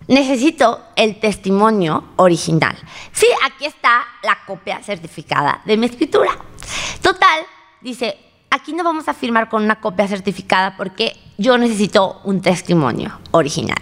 necesito 0.08 0.82
el 0.96 1.18
testimonio 1.20 2.12
original. 2.16 2.76
Sí, 3.12 3.26
aquí 3.44 3.66
está 3.66 4.04
la 4.22 4.38
copia 4.46 4.82
certificada 4.82 5.62
de 5.64 5.76
mi 5.76 5.86
escritura. 5.86 6.32
Total, 7.00 7.44
dice, 7.80 8.18
aquí 8.50 8.72
no 8.72 8.84
vamos 8.84 9.08
a 9.08 9.14
firmar 9.14 9.48
con 9.48 9.62
una 9.62 9.80
copia 9.80 10.06
certificada 10.06 10.76
porque 10.76 11.16
yo 11.38 11.56
necesito 11.58 12.20
un 12.24 12.40
testimonio 12.40 13.20
original. 13.32 13.80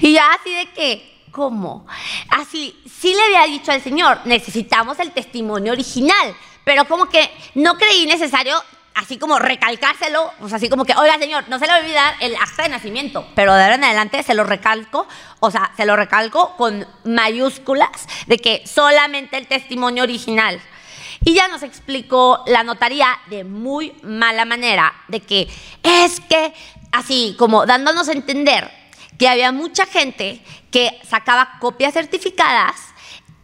Y 0.00 0.12
ya 0.12 0.32
así 0.32 0.54
de 0.54 0.70
que, 0.72 1.24
¿cómo? 1.30 1.86
Así, 2.30 2.76
sí 3.00 3.14
le 3.14 3.36
había 3.36 3.52
dicho 3.52 3.72
al 3.72 3.82
Señor, 3.82 4.20
necesitamos 4.24 4.98
el 4.98 5.12
testimonio 5.12 5.72
original, 5.72 6.34
pero 6.64 6.86
como 6.86 7.06
que 7.06 7.30
no 7.54 7.76
creí 7.76 8.06
necesario 8.06 8.56
así 8.94 9.18
como 9.18 9.38
recalcárselo, 9.38 10.32
pues 10.38 10.52
así 10.52 10.68
como 10.68 10.84
que, 10.84 10.94
oiga 10.94 11.18
señor, 11.18 11.48
no 11.48 11.58
se 11.58 11.66
le 11.66 11.72
va 11.72 11.78
a 11.78 11.80
olvidar 11.80 12.14
el 12.20 12.34
acta 12.36 12.64
de 12.64 12.68
nacimiento, 12.68 13.26
pero 13.34 13.54
de 13.54 13.62
ahora 13.62 13.76
en 13.76 13.84
adelante 13.84 14.22
se 14.22 14.34
lo 14.34 14.44
recalco, 14.44 15.06
o 15.38 15.50
sea, 15.50 15.72
se 15.76 15.86
lo 15.86 15.96
recalco 15.96 16.54
con 16.56 16.86
mayúsculas 17.04 18.06
de 18.26 18.38
que 18.38 18.62
solamente 18.66 19.38
el 19.38 19.46
testimonio 19.46 20.02
original. 20.02 20.60
Y 21.24 21.34
ya 21.34 21.48
nos 21.48 21.62
explicó 21.62 22.42
la 22.46 22.62
notaría 22.62 23.18
de 23.28 23.44
muy 23.44 23.94
mala 24.02 24.44
manera 24.44 24.92
de 25.08 25.20
que 25.20 25.48
es 25.82 26.20
que, 26.20 26.54
así 26.92 27.36
como 27.38 27.66
dándonos 27.66 28.08
a 28.08 28.12
entender 28.12 28.70
que 29.18 29.28
había 29.28 29.52
mucha 29.52 29.84
gente 29.84 30.42
que 30.70 30.98
sacaba 31.08 31.58
copias 31.60 31.92
certificadas 31.92 32.76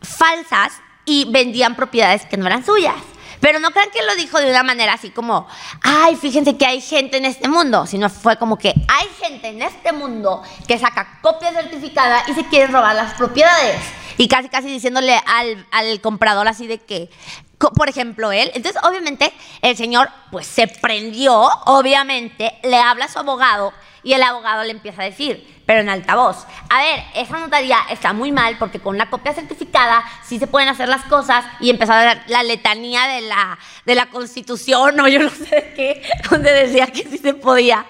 falsas 0.00 0.73
y 1.04 1.26
vendían 1.30 1.76
propiedades 1.76 2.25
que 2.25 2.37
no 2.37 2.47
eran 2.47 2.64
suyas. 2.64 2.95
Pero 3.40 3.61
no 3.61 3.71
crean 3.71 3.90
que 3.90 4.02
lo 4.02 4.14
dijo 4.16 4.40
de 4.40 4.50
una 4.50 4.62
manera 4.62 4.95
así 4.95 5.11
como, 5.11 5.47
ay, 5.83 6.16
fíjense 6.16 6.56
que 6.56 6.64
hay 6.64 6.80
gente 6.80 7.18
en 7.18 7.26
este 7.26 7.49
mundo, 7.49 7.87
sino 7.87 8.09
fue 8.09 8.38
como 8.38 8.56
que 8.56 8.71
hay 8.88 9.06
gente 9.21 9.49
en 9.49 9.62
este 9.62 9.92
mundo 9.92 10.42
que 10.66 10.78
saca 10.78 11.18
copia 11.21 11.52
certificada 11.52 12.25
y 12.28 12.33
se 12.33 12.47
quiere 12.47 12.68
robar 12.68 12.97
las 12.97 13.14
propiedades. 13.14 13.80
Y 14.18 14.28
casi, 14.28 14.49
casi 14.49 14.68
diciéndole 14.68 15.20
al, 15.26 15.66
al 15.70 16.00
comprador 16.00 16.49
así 16.49 16.66
de 16.66 16.78
que, 16.78 17.11
por 17.58 17.88
ejemplo, 17.88 18.32
él. 18.32 18.50
Entonces, 18.54 18.80
obviamente, 18.82 19.32
el 19.62 19.76
señor 19.76 20.08
pues 20.30 20.46
se 20.46 20.68
prendió, 20.68 21.35
obviamente, 21.66 22.58
le 22.62 22.76
habla 22.76 23.06
a 23.06 23.08
su 23.08 23.18
abogado 23.18 23.73
y 24.02 24.12
el 24.12 24.23
abogado 24.23 24.62
le 24.62 24.70
empieza 24.70 25.02
a 25.02 25.06
decir, 25.06 25.62
pero 25.66 25.80
en 25.80 25.88
altavoz. 25.88 26.46
A 26.70 26.78
ver, 26.78 27.02
esa 27.16 27.38
notaría 27.38 27.78
está 27.90 28.12
muy 28.12 28.30
mal 28.30 28.56
porque 28.56 28.78
con 28.78 28.94
una 28.94 29.11
copia 29.11 29.35
certificada 29.35 30.04
sí 30.25 30.38
se 30.38 30.46
pueden 30.46 30.68
hacer 30.68 30.88
las 30.88 31.02
cosas 31.06 31.44
y 31.58 31.70
empezó 31.70 31.92
a 31.92 32.04
dar 32.04 32.23
la 32.28 32.44
letanía 32.44 33.08
de 33.08 33.23
la, 33.23 33.58
de 33.85 33.94
la 33.96 34.06
constitución 34.06 35.00
o 35.00 35.08
yo 35.08 35.18
no 35.18 35.30
sé 35.30 35.44
de 35.46 35.75
qué, 35.75 36.02
donde 36.30 36.52
decía 36.52 36.87
que 36.87 37.02
sí 37.02 37.18
se 37.18 37.35
podía. 37.35 37.85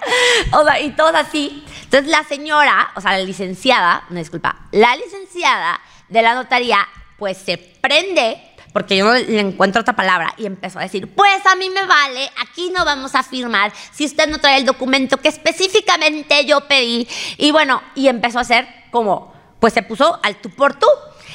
O 0.53 0.65
sea, 0.65 0.81
y 0.81 0.91
todo 0.93 1.15
así. 1.17 1.65
Entonces 1.85 2.11
la 2.11 2.25
señora, 2.25 2.93
o 2.97 3.01
sea, 3.03 3.13
la 3.13 3.19
licenciada, 3.25 4.05
no 4.09 4.19
disculpa, 4.19 4.57
la 4.73 4.97
licenciada 4.97 5.79
de 6.09 6.23
la 6.23 6.35
notaría, 6.35 6.87
pues 7.19 7.39
se 7.39 7.59
prende 7.59 8.41
porque 8.77 8.95
yo 8.95 9.07
no 9.07 9.15
le 9.15 9.41
encuentro 9.41 9.81
otra 9.81 9.97
palabra, 9.97 10.35
y 10.37 10.45
empezó 10.45 10.79
a 10.79 10.83
decir, 10.83 11.11
pues 11.15 11.47
a 11.47 11.55
mí 11.55 11.71
me 11.71 11.87
vale, 11.87 12.31
aquí 12.43 12.71
no 12.77 12.85
vamos 12.85 13.15
a 13.15 13.23
firmar 13.23 13.73
si 13.91 14.05
usted 14.05 14.29
no 14.29 14.39
trae 14.39 14.59
el 14.59 14.67
documento 14.67 15.17
que 15.17 15.29
específicamente 15.29 16.45
yo 16.45 16.61
pedí. 16.69 17.09
Y 17.39 17.53
bueno, 17.53 17.83
y 17.95 18.09
empezó 18.09 18.37
a 18.37 18.43
hacer 18.43 18.69
como, 18.91 19.33
pues 19.61 19.73
se 19.73 19.83
puso 19.83 20.21
al 20.23 20.37
tú 20.43 20.51
por 20.51 20.75
tú. 20.79 20.87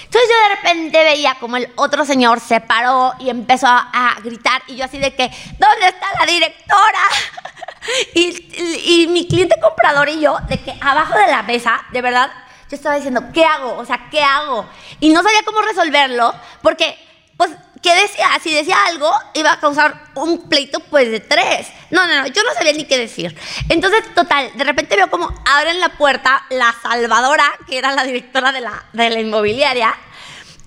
Entonces 0.03 0.29
yo 0.29 0.49
de 0.49 0.55
repente 0.55 1.03
veía 1.03 1.35
como 1.39 1.57
el 1.57 1.67
otro 1.77 2.05
señor 2.05 2.39
se 2.39 2.61
paró 2.61 3.15
y 3.17 3.31
empezó 3.31 3.65
a, 3.65 4.15
gritar 4.23 4.61
y 4.67 4.75
yo 4.75 4.85
así 4.85 4.99
de 4.99 5.15
que, 5.15 5.31
¿dónde 5.57 5.87
está 5.87 6.05
la 6.19 6.31
directora? 6.31 6.99
y, 8.13 9.01
y 9.01 9.07
mi 9.07 9.27
cliente 9.27 9.55
comprador 9.59 10.09
y 10.09 10.19
yo, 10.19 10.37
de 10.47 10.59
que 10.59 10.77
abajo 10.79 11.17
de 11.17 11.25
la 11.25 11.41
mesa, 11.41 11.85
de 11.91 12.03
verdad, 12.03 12.31
yo 12.71 12.77
estaba 12.77 12.95
diciendo, 12.95 13.21
¿qué 13.33 13.43
hago? 13.43 13.77
O 13.77 13.85
sea, 13.85 14.07
¿qué 14.09 14.23
hago? 14.23 14.65
Y 15.01 15.09
no 15.09 15.21
sabía 15.21 15.43
cómo 15.43 15.61
resolverlo 15.61 16.33
porque 16.61 16.97
pues, 17.35 17.51
¿qué 17.81 17.93
decía? 17.95 18.27
Si 18.41 18.53
decía 18.53 18.77
algo, 18.87 19.11
iba 19.33 19.51
a 19.51 19.59
causar 19.59 20.09
un 20.13 20.47
pleito, 20.47 20.79
pues, 20.79 21.09
de 21.09 21.19
tres. 21.19 21.67
No, 21.89 22.05
no, 22.05 22.21
no, 22.21 22.27
yo 22.27 22.43
no 22.43 22.53
sabía 22.53 22.71
ni 22.71 22.85
qué 22.85 22.99
decir. 22.99 23.35
Entonces, 23.67 24.13
total, 24.13 24.51
de 24.55 24.63
repente 24.63 24.95
veo 24.95 25.09
como 25.09 25.33
abren 25.45 25.79
la 25.79 25.89
puerta 25.89 26.45
la 26.51 26.73
salvadora, 26.81 27.43
que 27.67 27.79
era 27.79 27.93
la 27.93 28.03
directora 28.03 28.51
de 28.51 28.61
la, 28.61 28.85
de 28.93 29.09
la 29.09 29.19
inmobiliaria, 29.19 29.93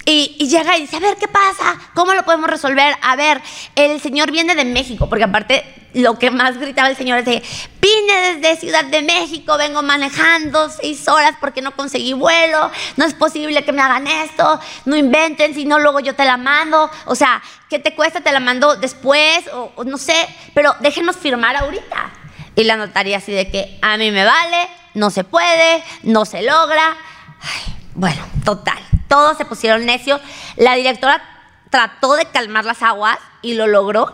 y, 0.05 0.49
llega 0.49 0.77
y 0.77 0.83
dice, 0.83 0.97
a 0.97 1.01
ver, 1.01 1.17
¿qué 1.17 1.29
pasa? 1.29 1.79
¿Cómo 1.95 2.13
lo 2.13 2.25
podemos 2.25 2.51
resolver? 2.51 2.95
A 3.01 3.17
ver, 3.17 3.41
el 3.77 4.01
señor 4.01 4.31
viene 4.31 4.55
de 4.55 4.65
México, 4.65 5.09
porque 5.09 5.25
aparte 5.25 5.84
lo 5.95 6.19
que 6.19 6.31
más 6.31 6.59
gritaba 6.59 6.89
el 6.89 6.97
señor 6.97 7.21
es 7.21 7.25
de, 7.25 7.43
vine 7.81 8.35
desde 8.35 8.61
Ciudad 8.61 8.85
de 8.85 9.03
México, 9.03 9.57
vengo 9.57 9.83
manejando 9.83 10.69
seis 10.69 11.09
horas 11.09 11.35
porque 11.41 11.63
no 11.63 11.75
conseguí 11.75 12.13
vuelo, 12.13 12.71
no 12.97 13.05
es 13.05 13.15
posible 13.15 13.65
que 13.65 13.73
me 13.73 13.83
hagan 13.83 14.07
esto, 14.07 14.61
no 14.85 14.97
inventen, 14.97 15.55
si 15.55 15.65
no 15.65 15.79
luego 15.79 16.01
yo 16.01 16.15
te 16.15 16.25
la 16.25 16.37
mando, 16.37 16.91
o 17.07 17.15
sea, 17.15 17.43
¿qué 17.69 17.79
te 17.79 17.95
cuesta? 17.95 18.21
Te 18.21 18.33
la 18.33 18.41
mando 18.41 18.77
después, 18.77 19.45
o, 19.53 19.85
no 19.85 19.99
sé, 19.99 20.15
pero 20.53 20.75
déjenos 20.81 21.17
firmar 21.17 21.57
ahorita. 21.57 22.13
Y 22.57 22.65
la 22.65 22.77
notaría 22.77 23.17
así 23.17 23.33
de 23.33 23.51
que 23.51 23.79
a 23.83 23.97
mí 23.97 24.11
me 24.11 24.25
vale, 24.25 24.69
no 24.95 25.11
se 25.11 25.25
puede, 25.25 25.83
no 26.03 26.25
se 26.25 26.43
logra. 26.43 26.97
Ay, 27.41 27.75
bueno, 27.95 28.25
total 28.45 28.79
todos 29.15 29.37
se 29.37 29.45
pusieron 29.45 29.87
necios. 29.87 30.21
La 30.57 30.75
directora 30.75 31.23
trató 31.71 32.15
de 32.15 32.27
calmar 32.27 32.65
las 32.65 32.83
aguas 32.83 33.17
y 33.43 33.55
lo 33.55 33.69
logró, 33.69 34.13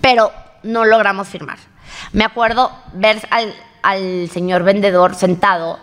pero 0.00 0.32
no 0.64 0.84
logramos 0.84 1.28
firmar. 1.28 1.58
Me 2.12 2.24
acuerdo 2.24 2.72
ver 2.94 3.20
al, 3.82 4.28
señor 4.30 4.64
vendedor 4.64 5.14
sentado, 5.14 5.78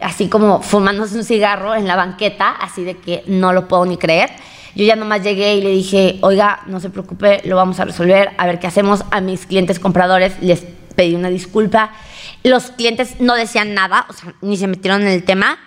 así 0.00 0.28
como 0.28 0.62
fumándose 0.62 1.16
un 1.16 1.24
cigarro 1.24 1.74
en 1.74 1.86
la 1.86 1.96
banqueta, 1.96 2.50
así 2.50 2.82
de 2.82 2.96
que 2.98 3.22
no 3.26 3.52
lo 3.52 3.68
puedo 3.68 3.84
ni 3.86 3.96
creer. 3.96 4.30
Yo 4.74 4.84
ya 4.84 4.96
nomás 4.96 5.22
llegué 5.22 5.56
y 5.56 5.60
le 5.60 5.70
dije, 5.70 6.18
oiga, 6.22 6.60
no 6.66 6.80
se 6.80 6.88
preocupe, 6.88 7.42
lo 7.44 7.56
vamos 7.56 7.78
a 7.78 7.84
resolver, 7.84 8.30
a 8.38 8.46
ver 8.46 8.58
qué 8.58 8.66
hacemos. 8.66 9.04
A 9.10 9.20
mis 9.20 9.46
clientes 9.46 9.78
compradores 9.78 10.40
les 10.40 10.64
pedí 10.96 11.14
una 11.14 11.28
disculpa. 11.28 11.92
Los 12.42 12.70
clientes 12.70 13.20
no 13.20 13.34
decían 13.34 13.74
nada, 13.74 14.06
o 14.08 14.12
sea, 14.14 14.34
ni 14.40 14.56
se 14.56 14.66
metieron 14.66 15.02
en 15.02 15.08
el 15.08 15.24
tema. 15.24 15.58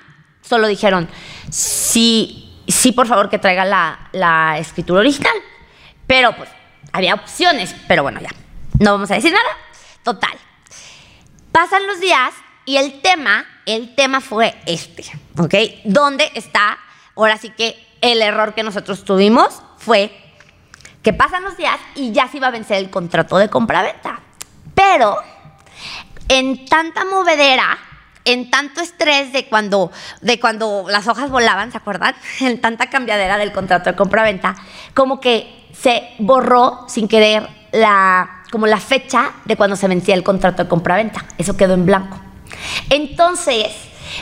Solo 0.41 0.67
dijeron, 0.67 1.07
sí, 1.49 2.51
sí, 2.67 2.91
por 2.91 3.07
favor, 3.07 3.29
que 3.29 3.37
traiga 3.37 3.63
la, 3.63 4.09
la 4.11 4.57
escritura 4.57 5.01
original. 5.01 5.35
Pero 6.07 6.35
pues 6.35 6.49
había 6.91 7.13
opciones, 7.13 7.75
pero 7.87 8.03
bueno, 8.03 8.19
ya, 8.21 8.29
no 8.79 8.93
vamos 8.93 9.11
a 9.11 9.15
decir 9.15 9.31
nada. 9.31 9.57
Total. 10.03 10.37
Pasan 11.51 11.87
los 11.87 11.99
días 11.99 12.33
y 12.65 12.77
el 12.77 13.01
tema, 13.01 13.45
el 13.65 13.95
tema 13.95 14.21
fue 14.21 14.55
este, 14.65 15.03
¿ok? 15.37 15.53
¿Dónde 15.85 16.31
está? 16.35 16.77
Ahora 17.15 17.37
sí 17.37 17.49
que 17.51 17.81
el 18.01 18.21
error 18.21 18.53
que 18.53 18.63
nosotros 18.63 19.05
tuvimos 19.05 19.61
fue 19.77 20.11
que 21.01 21.13
pasan 21.13 21.43
los 21.43 21.55
días 21.55 21.79
y 21.95 22.11
ya 22.11 22.27
se 22.27 22.37
iba 22.37 22.47
a 22.47 22.51
vencer 22.51 22.77
el 22.77 22.89
contrato 22.89 23.37
de 23.37 23.49
compraventa. 23.49 24.19
Pero 24.73 25.17
en 26.27 26.65
tanta 26.65 27.05
movedera 27.05 27.77
en 28.25 28.49
tanto 28.49 28.81
estrés 28.81 29.31
de 29.31 29.47
cuando, 29.47 29.91
de 30.21 30.39
cuando 30.39 30.85
las 30.89 31.07
hojas 31.07 31.29
volaban, 31.29 31.71
¿se 31.71 31.77
acuerdan? 31.77 32.15
En 32.41 32.59
tanta 32.59 32.89
cambiadera 32.89 33.37
del 33.37 33.53
contrato 33.53 33.89
de 33.91 33.95
compra-venta, 33.95 34.55
como 34.93 35.21
que 35.21 35.69
se 35.79 36.15
borró 36.17 36.85
sin 36.89 37.07
querer 37.07 37.47
la, 37.71 38.34
como 38.55 38.67
la 38.67 38.79
fecha 38.79 39.33
de 39.43 39.57
cuando 39.57 39.75
se 39.75 39.85
vencía 39.85 40.15
el 40.15 40.23
contrato 40.23 40.63
de 40.63 40.69
compra-venta. 40.69 41.25
Eso 41.37 41.57
quedó 41.57 41.73
en 41.73 41.85
blanco. 41.85 42.17
Entonces, 42.89 43.67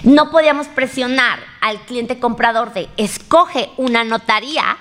no 0.02 0.32
podíamos 0.32 0.66
presionar 0.70 1.38
al 1.62 1.80
cliente 1.82 2.18
comprador 2.18 2.74
de 2.74 2.90
escoge 2.98 3.70
una 3.78 4.04
notaría 4.04 4.76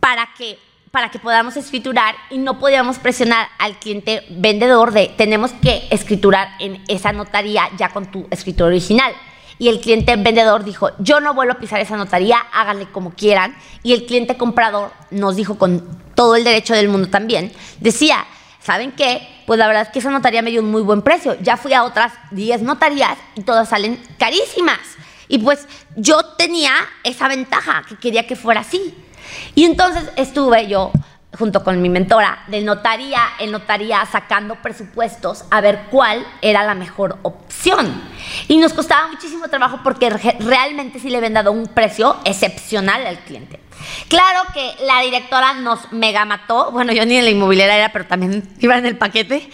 para 0.00 0.30
que 0.36 0.58
para 0.90 1.12
que 1.12 1.20
podamos 1.20 1.56
escriturar 1.56 2.16
y 2.30 2.38
no 2.38 2.58
podíamos 2.58 2.98
presionar 2.98 3.46
al 3.60 3.78
cliente 3.78 4.24
vendedor 4.28 4.90
de 4.90 5.06
tenemos 5.16 5.52
que 5.52 5.86
escriturar 5.90 6.48
en 6.58 6.82
esa 6.88 7.12
notaría 7.12 7.70
ya 7.76 7.90
con 7.90 8.10
tu 8.10 8.26
escritura 8.32 8.66
original. 8.66 9.12
Y 9.60 9.68
el 9.68 9.80
cliente 9.80 10.16
vendedor 10.16 10.64
dijo, 10.64 10.90
yo 10.98 11.20
no 11.20 11.32
vuelvo 11.32 11.52
a 11.52 11.58
pisar 11.60 11.78
esa 11.78 11.96
notaría, 11.96 12.38
háganle 12.52 12.90
como 12.90 13.12
quieran. 13.12 13.56
Y 13.84 13.92
el 13.92 14.06
cliente 14.06 14.36
comprador 14.36 14.90
nos 15.12 15.36
dijo 15.36 15.58
con 15.58 15.86
todo 16.16 16.34
el 16.34 16.42
derecho 16.42 16.74
del 16.74 16.88
mundo 16.88 17.08
también, 17.08 17.52
decía, 17.78 18.26
¿saben 18.60 18.92
qué? 18.92 19.26
Pues 19.46 19.58
la 19.58 19.66
verdad 19.66 19.82
es 19.82 19.88
que 19.88 19.98
esa 19.98 20.10
notaría 20.10 20.42
me 20.42 20.50
dio 20.50 20.60
un 20.60 20.70
muy 20.70 20.82
buen 20.82 21.02
precio. 21.02 21.36
Ya 21.40 21.56
fui 21.56 21.72
a 21.72 21.84
otras 21.84 22.12
10 22.30 22.62
notarías 22.62 23.18
y 23.34 23.42
todas 23.42 23.68
salen 23.68 24.00
carísimas. 24.18 24.78
Y 25.28 25.38
pues 25.38 25.66
yo 25.96 26.24
tenía 26.36 26.72
esa 27.04 27.28
ventaja, 27.28 27.84
que 27.88 27.96
quería 27.96 28.26
que 28.26 28.36
fuera 28.36 28.60
así. 28.60 28.94
Y 29.54 29.64
entonces 29.64 30.10
estuve 30.16 30.68
yo 30.68 30.90
junto 31.36 31.62
con 31.62 31.80
mi 31.82 31.88
mentora, 31.88 32.44
de 32.48 32.62
notaría 32.62 33.20
en 33.38 33.52
notaría 33.52 34.04
sacando 34.06 34.56
presupuestos 34.56 35.44
a 35.50 35.60
ver 35.60 35.86
cuál 35.90 36.26
era 36.40 36.64
la 36.64 36.74
mejor 36.74 37.18
opción. 37.22 38.02
Y 38.48 38.56
nos 38.56 38.72
costaba 38.72 39.08
muchísimo 39.08 39.48
trabajo 39.48 39.80
porque 39.84 40.08
realmente 40.10 40.98
sí 40.98 41.10
le 41.10 41.18
habían 41.18 41.34
dado 41.34 41.52
un 41.52 41.66
precio 41.66 42.16
excepcional 42.24 43.06
al 43.06 43.18
cliente. 43.20 43.60
Claro 44.08 44.40
que 44.54 44.74
la 44.84 45.00
directora 45.02 45.54
nos 45.54 45.92
mega 45.92 46.24
mató, 46.24 46.70
bueno, 46.70 46.92
yo 46.92 47.04
ni 47.06 47.16
en 47.16 47.24
la 47.24 47.30
inmobiliaria 47.30 47.76
era, 47.76 47.92
pero 47.92 48.06
también 48.06 48.48
iba 48.60 48.76
en 48.76 48.86
el 48.86 48.96
paquete. 48.96 49.48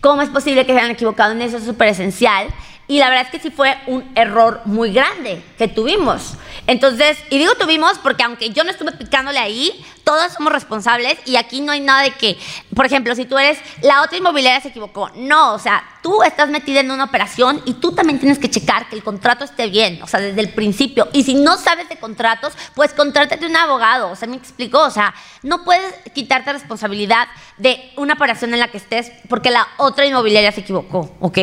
¿Cómo 0.00 0.22
es 0.22 0.30
posible 0.30 0.64
que 0.64 0.72
se 0.72 0.78
hayan 0.78 0.92
equivocado 0.92 1.32
en 1.32 1.42
eso? 1.42 1.58
Es 1.58 1.64
súper 1.64 1.88
esencial. 1.88 2.48
Y 2.88 2.98
la 2.98 3.08
verdad 3.08 3.26
es 3.26 3.30
que 3.30 3.38
sí 3.38 3.54
fue 3.54 3.76
un 3.86 4.04
error 4.16 4.62
muy 4.64 4.92
grande 4.92 5.40
que 5.56 5.68
tuvimos. 5.68 6.34
Entonces, 6.70 7.18
y 7.30 7.38
digo 7.38 7.56
tuvimos 7.56 7.98
porque 7.98 8.22
aunque 8.22 8.50
yo 8.50 8.62
no 8.62 8.70
estuve 8.70 8.92
picándole 8.92 9.40
ahí, 9.40 9.84
todos 10.04 10.32
somos 10.32 10.52
responsables 10.52 11.18
y 11.26 11.34
aquí 11.34 11.60
no 11.60 11.72
hay 11.72 11.80
nada 11.80 12.02
de 12.02 12.12
que, 12.12 12.38
por 12.76 12.86
ejemplo, 12.86 13.12
si 13.16 13.24
tú 13.24 13.36
eres, 13.38 13.58
la 13.82 14.02
otra 14.02 14.18
inmobiliaria 14.18 14.60
se 14.60 14.68
equivocó. 14.68 15.10
No, 15.16 15.54
o 15.54 15.58
sea, 15.58 15.82
tú 16.00 16.22
estás 16.22 16.48
metida 16.48 16.78
en 16.78 16.92
una 16.92 17.02
operación 17.02 17.60
y 17.64 17.74
tú 17.74 17.90
también 17.90 18.20
tienes 18.20 18.38
que 18.38 18.48
checar 18.48 18.88
que 18.88 18.94
el 18.94 19.02
contrato 19.02 19.44
esté 19.44 19.66
bien, 19.66 20.00
o 20.00 20.06
sea, 20.06 20.20
desde 20.20 20.40
el 20.40 20.50
principio. 20.50 21.08
Y 21.12 21.24
si 21.24 21.34
no 21.34 21.56
sabes 21.58 21.88
de 21.88 21.96
contratos, 21.96 22.52
pues 22.76 22.94
contrátate 22.94 23.44
un 23.44 23.56
abogado, 23.56 24.08
o 24.08 24.14
sea, 24.14 24.28
me 24.28 24.36
explico, 24.36 24.80
o 24.80 24.90
sea, 24.92 25.12
no 25.42 25.64
puedes 25.64 25.92
quitarte 26.14 26.52
responsabilidad 26.52 27.26
de 27.58 27.90
una 27.96 28.14
operación 28.14 28.54
en 28.54 28.60
la 28.60 28.68
que 28.68 28.76
estés 28.76 29.10
porque 29.28 29.50
la 29.50 29.66
otra 29.76 30.06
inmobiliaria 30.06 30.52
se 30.52 30.60
equivocó, 30.60 31.16
¿ok? 31.18 31.38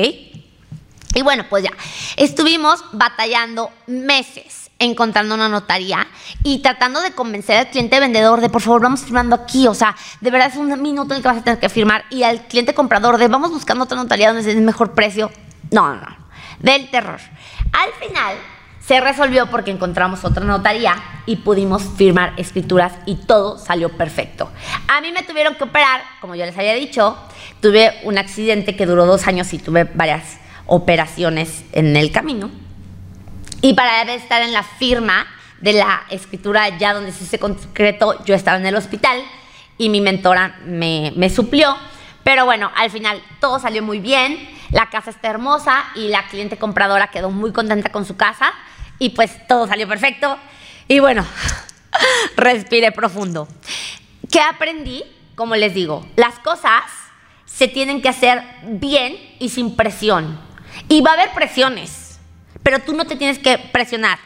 Y 1.15 1.21
bueno, 1.21 1.45
pues 1.49 1.65
ya, 1.65 1.71
estuvimos 2.15 2.79
batallando 2.93 3.71
meses 3.87 4.66
encontrando 4.79 5.35
una 5.35 5.49
notaría 5.49 6.07
y 6.43 6.59
tratando 6.59 7.01
de 7.01 7.11
convencer 7.11 7.57
al 7.57 7.69
cliente 7.69 7.99
vendedor 7.99 8.41
de 8.41 8.49
por 8.49 8.61
favor 8.61 8.81
vamos 8.81 9.01
firmando 9.01 9.35
aquí, 9.35 9.67
o 9.67 9.73
sea, 9.73 9.95
de 10.21 10.31
verdad 10.31 10.49
es 10.49 10.55
un 10.55 10.81
minuto 10.81 11.13
en 11.13 11.17
el 11.17 11.21
que 11.21 11.27
vas 11.27 11.37
a 11.37 11.43
tener 11.43 11.59
que 11.59 11.69
firmar 11.69 12.05
y 12.09 12.23
al 12.23 12.47
cliente 12.47 12.73
comprador 12.73 13.17
de 13.17 13.27
vamos 13.27 13.51
buscando 13.51 13.83
otra 13.83 13.97
notaría 13.97 14.31
donde 14.31 14.53
dé 14.53 14.61
mejor 14.61 14.93
precio. 14.93 15.31
No, 15.71 15.93
no, 15.93 16.01
no, 16.01 16.17
del 16.59 16.89
terror. 16.89 17.19
Al 17.73 17.91
final 17.99 18.37
se 18.79 19.01
resolvió 19.01 19.47
porque 19.47 19.71
encontramos 19.71 20.23
otra 20.23 20.45
notaría 20.45 20.95
y 21.25 21.37
pudimos 21.37 21.83
firmar 21.97 22.33
escrituras 22.37 22.93
y 23.05 23.15
todo 23.15 23.57
salió 23.57 23.89
perfecto. 23.89 24.49
A 24.87 25.01
mí 25.01 25.11
me 25.11 25.23
tuvieron 25.23 25.55
que 25.55 25.65
operar, 25.65 26.01
como 26.21 26.35
yo 26.35 26.45
les 26.45 26.57
había 26.57 26.73
dicho, 26.73 27.17
tuve 27.61 27.93
un 28.03 28.17
accidente 28.17 28.77
que 28.77 28.85
duró 28.85 29.05
dos 29.05 29.27
años 29.27 29.51
y 29.53 29.59
tuve 29.59 29.83
varias 29.83 30.37
operaciones 30.67 31.65
en 31.73 31.97
el 31.97 32.11
camino. 32.13 32.49
Y 33.61 33.73
para 33.73 34.01
estar 34.13 34.41
en 34.41 34.53
la 34.53 34.63
firma 34.63 35.27
de 35.61 35.73
la 35.73 36.03
escritura 36.09 36.77
ya 36.77 36.93
donde 36.93 37.11
se 37.11 37.39
concretó, 37.39 38.23
yo 38.25 38.35
estaba 38.35 38.57
en 38.57 38.65
el 38.65 38.75
hospital 38.75 39.21
y 39.77 39.89
mi 39.89 40.01
mentora 40.01 40.59
me, 40.65 41.11
me 41.15 41.29
suplió. 41.29 41.75
Pero 42.23 42.45
bueno, 42.45 42.71
al 42.75 42.91
final 42.91 43.21
todo 43.39 43.59
salió 43.59 43.81
muy 43.81 43.99
bien, 43.99 44.49
la 44.71 44.89
casa 44.89 45.09
está 45.09 45.29
hermosa 45.29 45.85
y 45.95 46.09
la 46.09 46.27
cliente 46.27 46.57
compradora 46.57 47.07
quedó 47.07 47.29
muy 47.29 47.53
contenta 47.53 47.91
con 47.91 48.05
su 48.05 48.17
casa 48.17 48.53
y 48.99 49.09
pues 49.09 49.47
todo 49.47 49.67
salió 49.67 49.87
perfecto. 49.87 50.37
Y 50.87 50.99
bueno, 50.99 51.25
respiré 52.35 52.91
profundo. 52.91 53.47
¿Qué 54.31 54.39
aprendí? 54.41 55.03
Como 55.35 55.55
les 55.55 55.73
digo, 55.73 56.05
las 56.15 56.39
cosas 56.39 56.83
se 57.45 57.67
tienen 57.67 58.01
que 58.01 58.09
hacer 58.09 58.43
bien 58.63 59.17
y 59.39 59.49
sin 59.49 59.75
presión. 59.75 60.39
Y 60.89 61.01
va 61.01 61.11
a 61.11 61.13
haber 61.13 61.31
presiones, 61.31 62.06
pero 62.67 62.79
tú 62.79 62.91
no 62.91 63.05
te 63.05 63.15
tienes 63.15 63.39
que 63.39 63.57
presionar. 63.57 64.19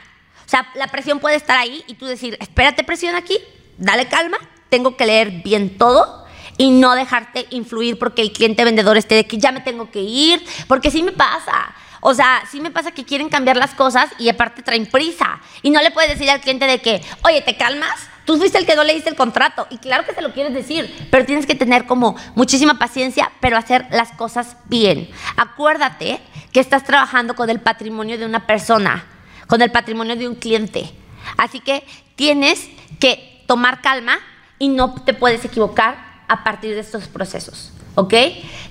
O 0.44 0.50
sea, 0.50 0.68
la 0.74 0.88
presión 0.88 1.20
puede 1.20 1.36
estar 1.36 1.60
ahí 1.60 1.84
y 1.86 1.94
tú 1.94 2.08
decir, 2.08 2.40
espérate 2.42 2.84
presión 2.84 3.14
aquí, 3.14 3.38
dale 3.78 4.08
calma, 4.08 4.40
tengo 4.68 4.98
que 4.98 5.06
leer 5.06 5.44
bien 5.44 5.78
todo 5.78 6.26
y 6.58 6.72
no 6.72 6.96
dejarte 6.96 7.46
influir 7.52 8.00
porque 8.00 8.24
el 8.24 8.32
cliente 8.32 8.64
vendedor 8.64 8.98
esté 8.98 9.14
de 9.14 9.28
que 9.28 9.38
ya 9.38 9.52
me 9.52 9.62
tengo 9.62 9.92
que 9.92 10.02
ir, 10.02 10.44
porque 10.68 10.90
sí 10.90 11.04
me 11.04 11.12
pasa. 11.12 11.76
O 12.00 12.16
sea, 12.16 12.42
sí 12.50 12.62
me 12.62 12.72
pasa 12.72 12.90
que 12.90 13.06
quieren 13.06 13.30
cambiar 13.30 13.58
las 13.58 13.76
cosas 13.76 14.10
y 14.18 14.28
aparte 14.28 14.64
traen 14.64 14.88
prisa. 14.88 15.40
Y 15.62 15.70
no 15.70 15.80
le 15.80 15.92
puedes 15.92 16.10
decir 16.10 16.28
al 16.32 16.42
cliente 16.42 16.66
de 16.66 16.82
que, 16.82 17.00
oye, 17.24 17.42
¿te 17.42 17.56
calmas? 17.58 18.10
Tú 18.26 18.38
fuiste 18.38 18.58
el 18.58 18.66
que 18.66 18.76
no 18.76 18.84
leíste 18.84 19.10
el 19.10 19.16
contrato. 19.16 19.68
Y 19.70 19.78
claro 19.78 20.06
que 20.06 20.14
se 20.14 20.22
lo 20.22 20.34
quieres 20.34 20.54
decir, 20.54 21.08
pero 21.10 21.26
tienes 21.26 21.46
que 21.46 21.56
tener 21.56 21.86
como 21.86 22.16
muchísima 22.36 22.78
paciencia, 22.78 23.32
pero 23.40 23.58
hacer 23.58 23.88
las 23.92 24.12
cosas 24.12 24.58
bien. 24.66 25.10
Acuérdate 25.38 26.20
que 26.52 26.60
estás 26.60 26.84
trabajando 26.84 27.36
con 27.36 27.50
el 27.50 27.60
patrimonio 27.60 28.18
de 28.18 28.26
una 28.26 28.46
persona, 28.46 29.06
con 29.48 29.62
el 29.62 29.72
patrimonio 29.72 30.16
de 30.16 30.28
un 30.28 30.36
cliente. 30.36 30.92
Así 31.38 31.60
que 31.60 31.86
tienes 32.16 32.70
que 33.00 33.44
tomar 33.48 33.82
calma 33.82 34.20
y 34.60 34.70
no 34.70 34.94
te 35.04 35.14
puedes 35.14 35.44
equivocar 35.44 36.24
a 36.28 36.44
partir 36.44 36.74
de 36.76 36.82
estos 36.82 37.08
procesos. 37.08 37.74
¿Ok? 37.96 38.14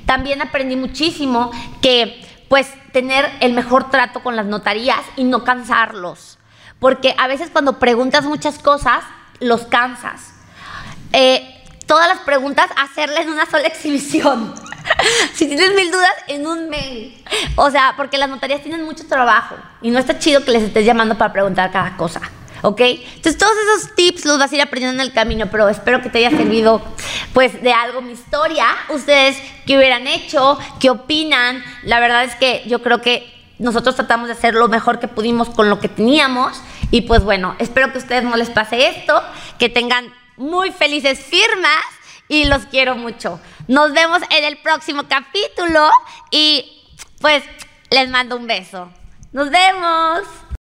También 0.07 0.41
aprendí 0.41 0.77
muchísimo 0.77 1.51
que 1.83 2.25
pues 2.49 2.73
tener 2.93 3.31
el 3.41 3.53
mejor 3.53 3.91
trato 3.91 4.23
con 4.23 4.35
las 4.35 4.47
notarías 4.47 5.01
y 5.17 5.25
no 5.25 5.45
cansarlos. 5.45 6.39
Porque 6.79 7.15
a 7.19 7.29
veces 7.29 7.51
cuando 7.51 7.79
preguntas 7.79 8.25
muchas 8.25 8.59
cosas, 8.59 9.05
los 9.41 9.67
cansas. 9.67 10.33
Eh, 11.13 11.65
todas 11.87 12.09
las 12.09 12.21
preguntas, 12.21 12.71
hacerlas 12.77 13.21
en 13.21 13.31
una 13.31 13.47
sola 13.47 13.63
exhibición. 13.67 14.55
si 15.35 15.47
tienes 15.47 15.75
mil 15.75 15.91
dudas, 15.91 16.13
en 16.29 16.47
un 16.47 16.69
mail. 16.69 17.23
O 17.57 17.71
sea, 17.71 17.95
porque 17.97 18.19
las 18.19 18.29
notarías 18.29 18.63
tienen 18.63 18.85
mucho 18.85 19.07
trabajo 19.07 19.57
y 19.83 19.91
no 19.91 19.99
está 19.99 20.19
chido 20.19 20.45
que 20.45 20.53
les 20.53 20.63
estés 20.63 20.85
llamando 20.85 21.19
para 21.19 21.33
preguntar 21.33 21.71
cada 21.73 21.97
cosa. 21.97 22.21
¿ok? 22.63 22.81
Entonces 22.81 23.39
todos 23.39 23.53
esos 23.57 23.95
tips 23.95 24.25
los 24.25 24.39
vas 24.39 24.53
a 24.53 24.57
ir 24.57 24.63
aprendiendo 24.63 25.03
en 25.03 25.09
el 25.09 25.15
camino, 25.15 25.47
pero 25.51 25.69
espero 25.69 26.03
que 26.03 26.11
te 26.11 26.19
haya 26.19 26.37
servido 26.37 26.83
pues 27.33 27.63
de 27.63 27.73
algo 27.73 28.03
mi 28.03 28.13
historia. 28.13 28.67
Ustedes 28.91 29.37
qué 29.67 29.77
hubieran 29.77 30.07
hecho, 30.07 30.59
qué 30.79 30.91
opinan. 30.91 31.63
La 31.85 32.01
verdad 32.01 32.25
es 32.25 32.35
que 32.37 32.63
yo 32.67 32.83
creo 32.83 33.01
que 33.01 33.33
nosotros 33.59 33.95
tratamos 33.95 34.29
de 34.29 34.33
hacer 34.33 34.55
lo 34.55 34.69
mejor 34.69 35.01
que 35.01 35.09
pudimos 35.09 35.51
con 35.51 35.69
lo 35.69 35.81
que 35.81 35.89
teníamos 35.89 36.61
y 36.91 37.03
pues 37.03 37.23
bueno, 37.23 37.57
espero 37.59 37.93
que 37.93 37.99
a 37.99 38.03
ustedes 38.03 38.25
no 38.25 38.37
les 38.37 38.51
pase 38.51 38.89
esto, 38.89 39.23
que 39.59 39.69
tengan 39.69 40.13
muy 40.37 40.71
felices 40.73 41.21
firmas 41.21 41.85
y 42.29 42.45
los 42.45 42.67
quiero 42.67 42.97
mucho. 42.97 43.41
Nos 43.69 43.93
vemos 43.93 44.23
en 44.31 44.45
el 44.45 44.57
próximo 44.59 45.05
capítulo 45.09 45.91
y 46.31 46.83
pues 47.21 47.43
les 47.91 48.09
mando 48.09 48.37
un 48.37 48.47
beso. 48.47 48.91
Nos 49.33 49.51
vemos. 49.51 50.23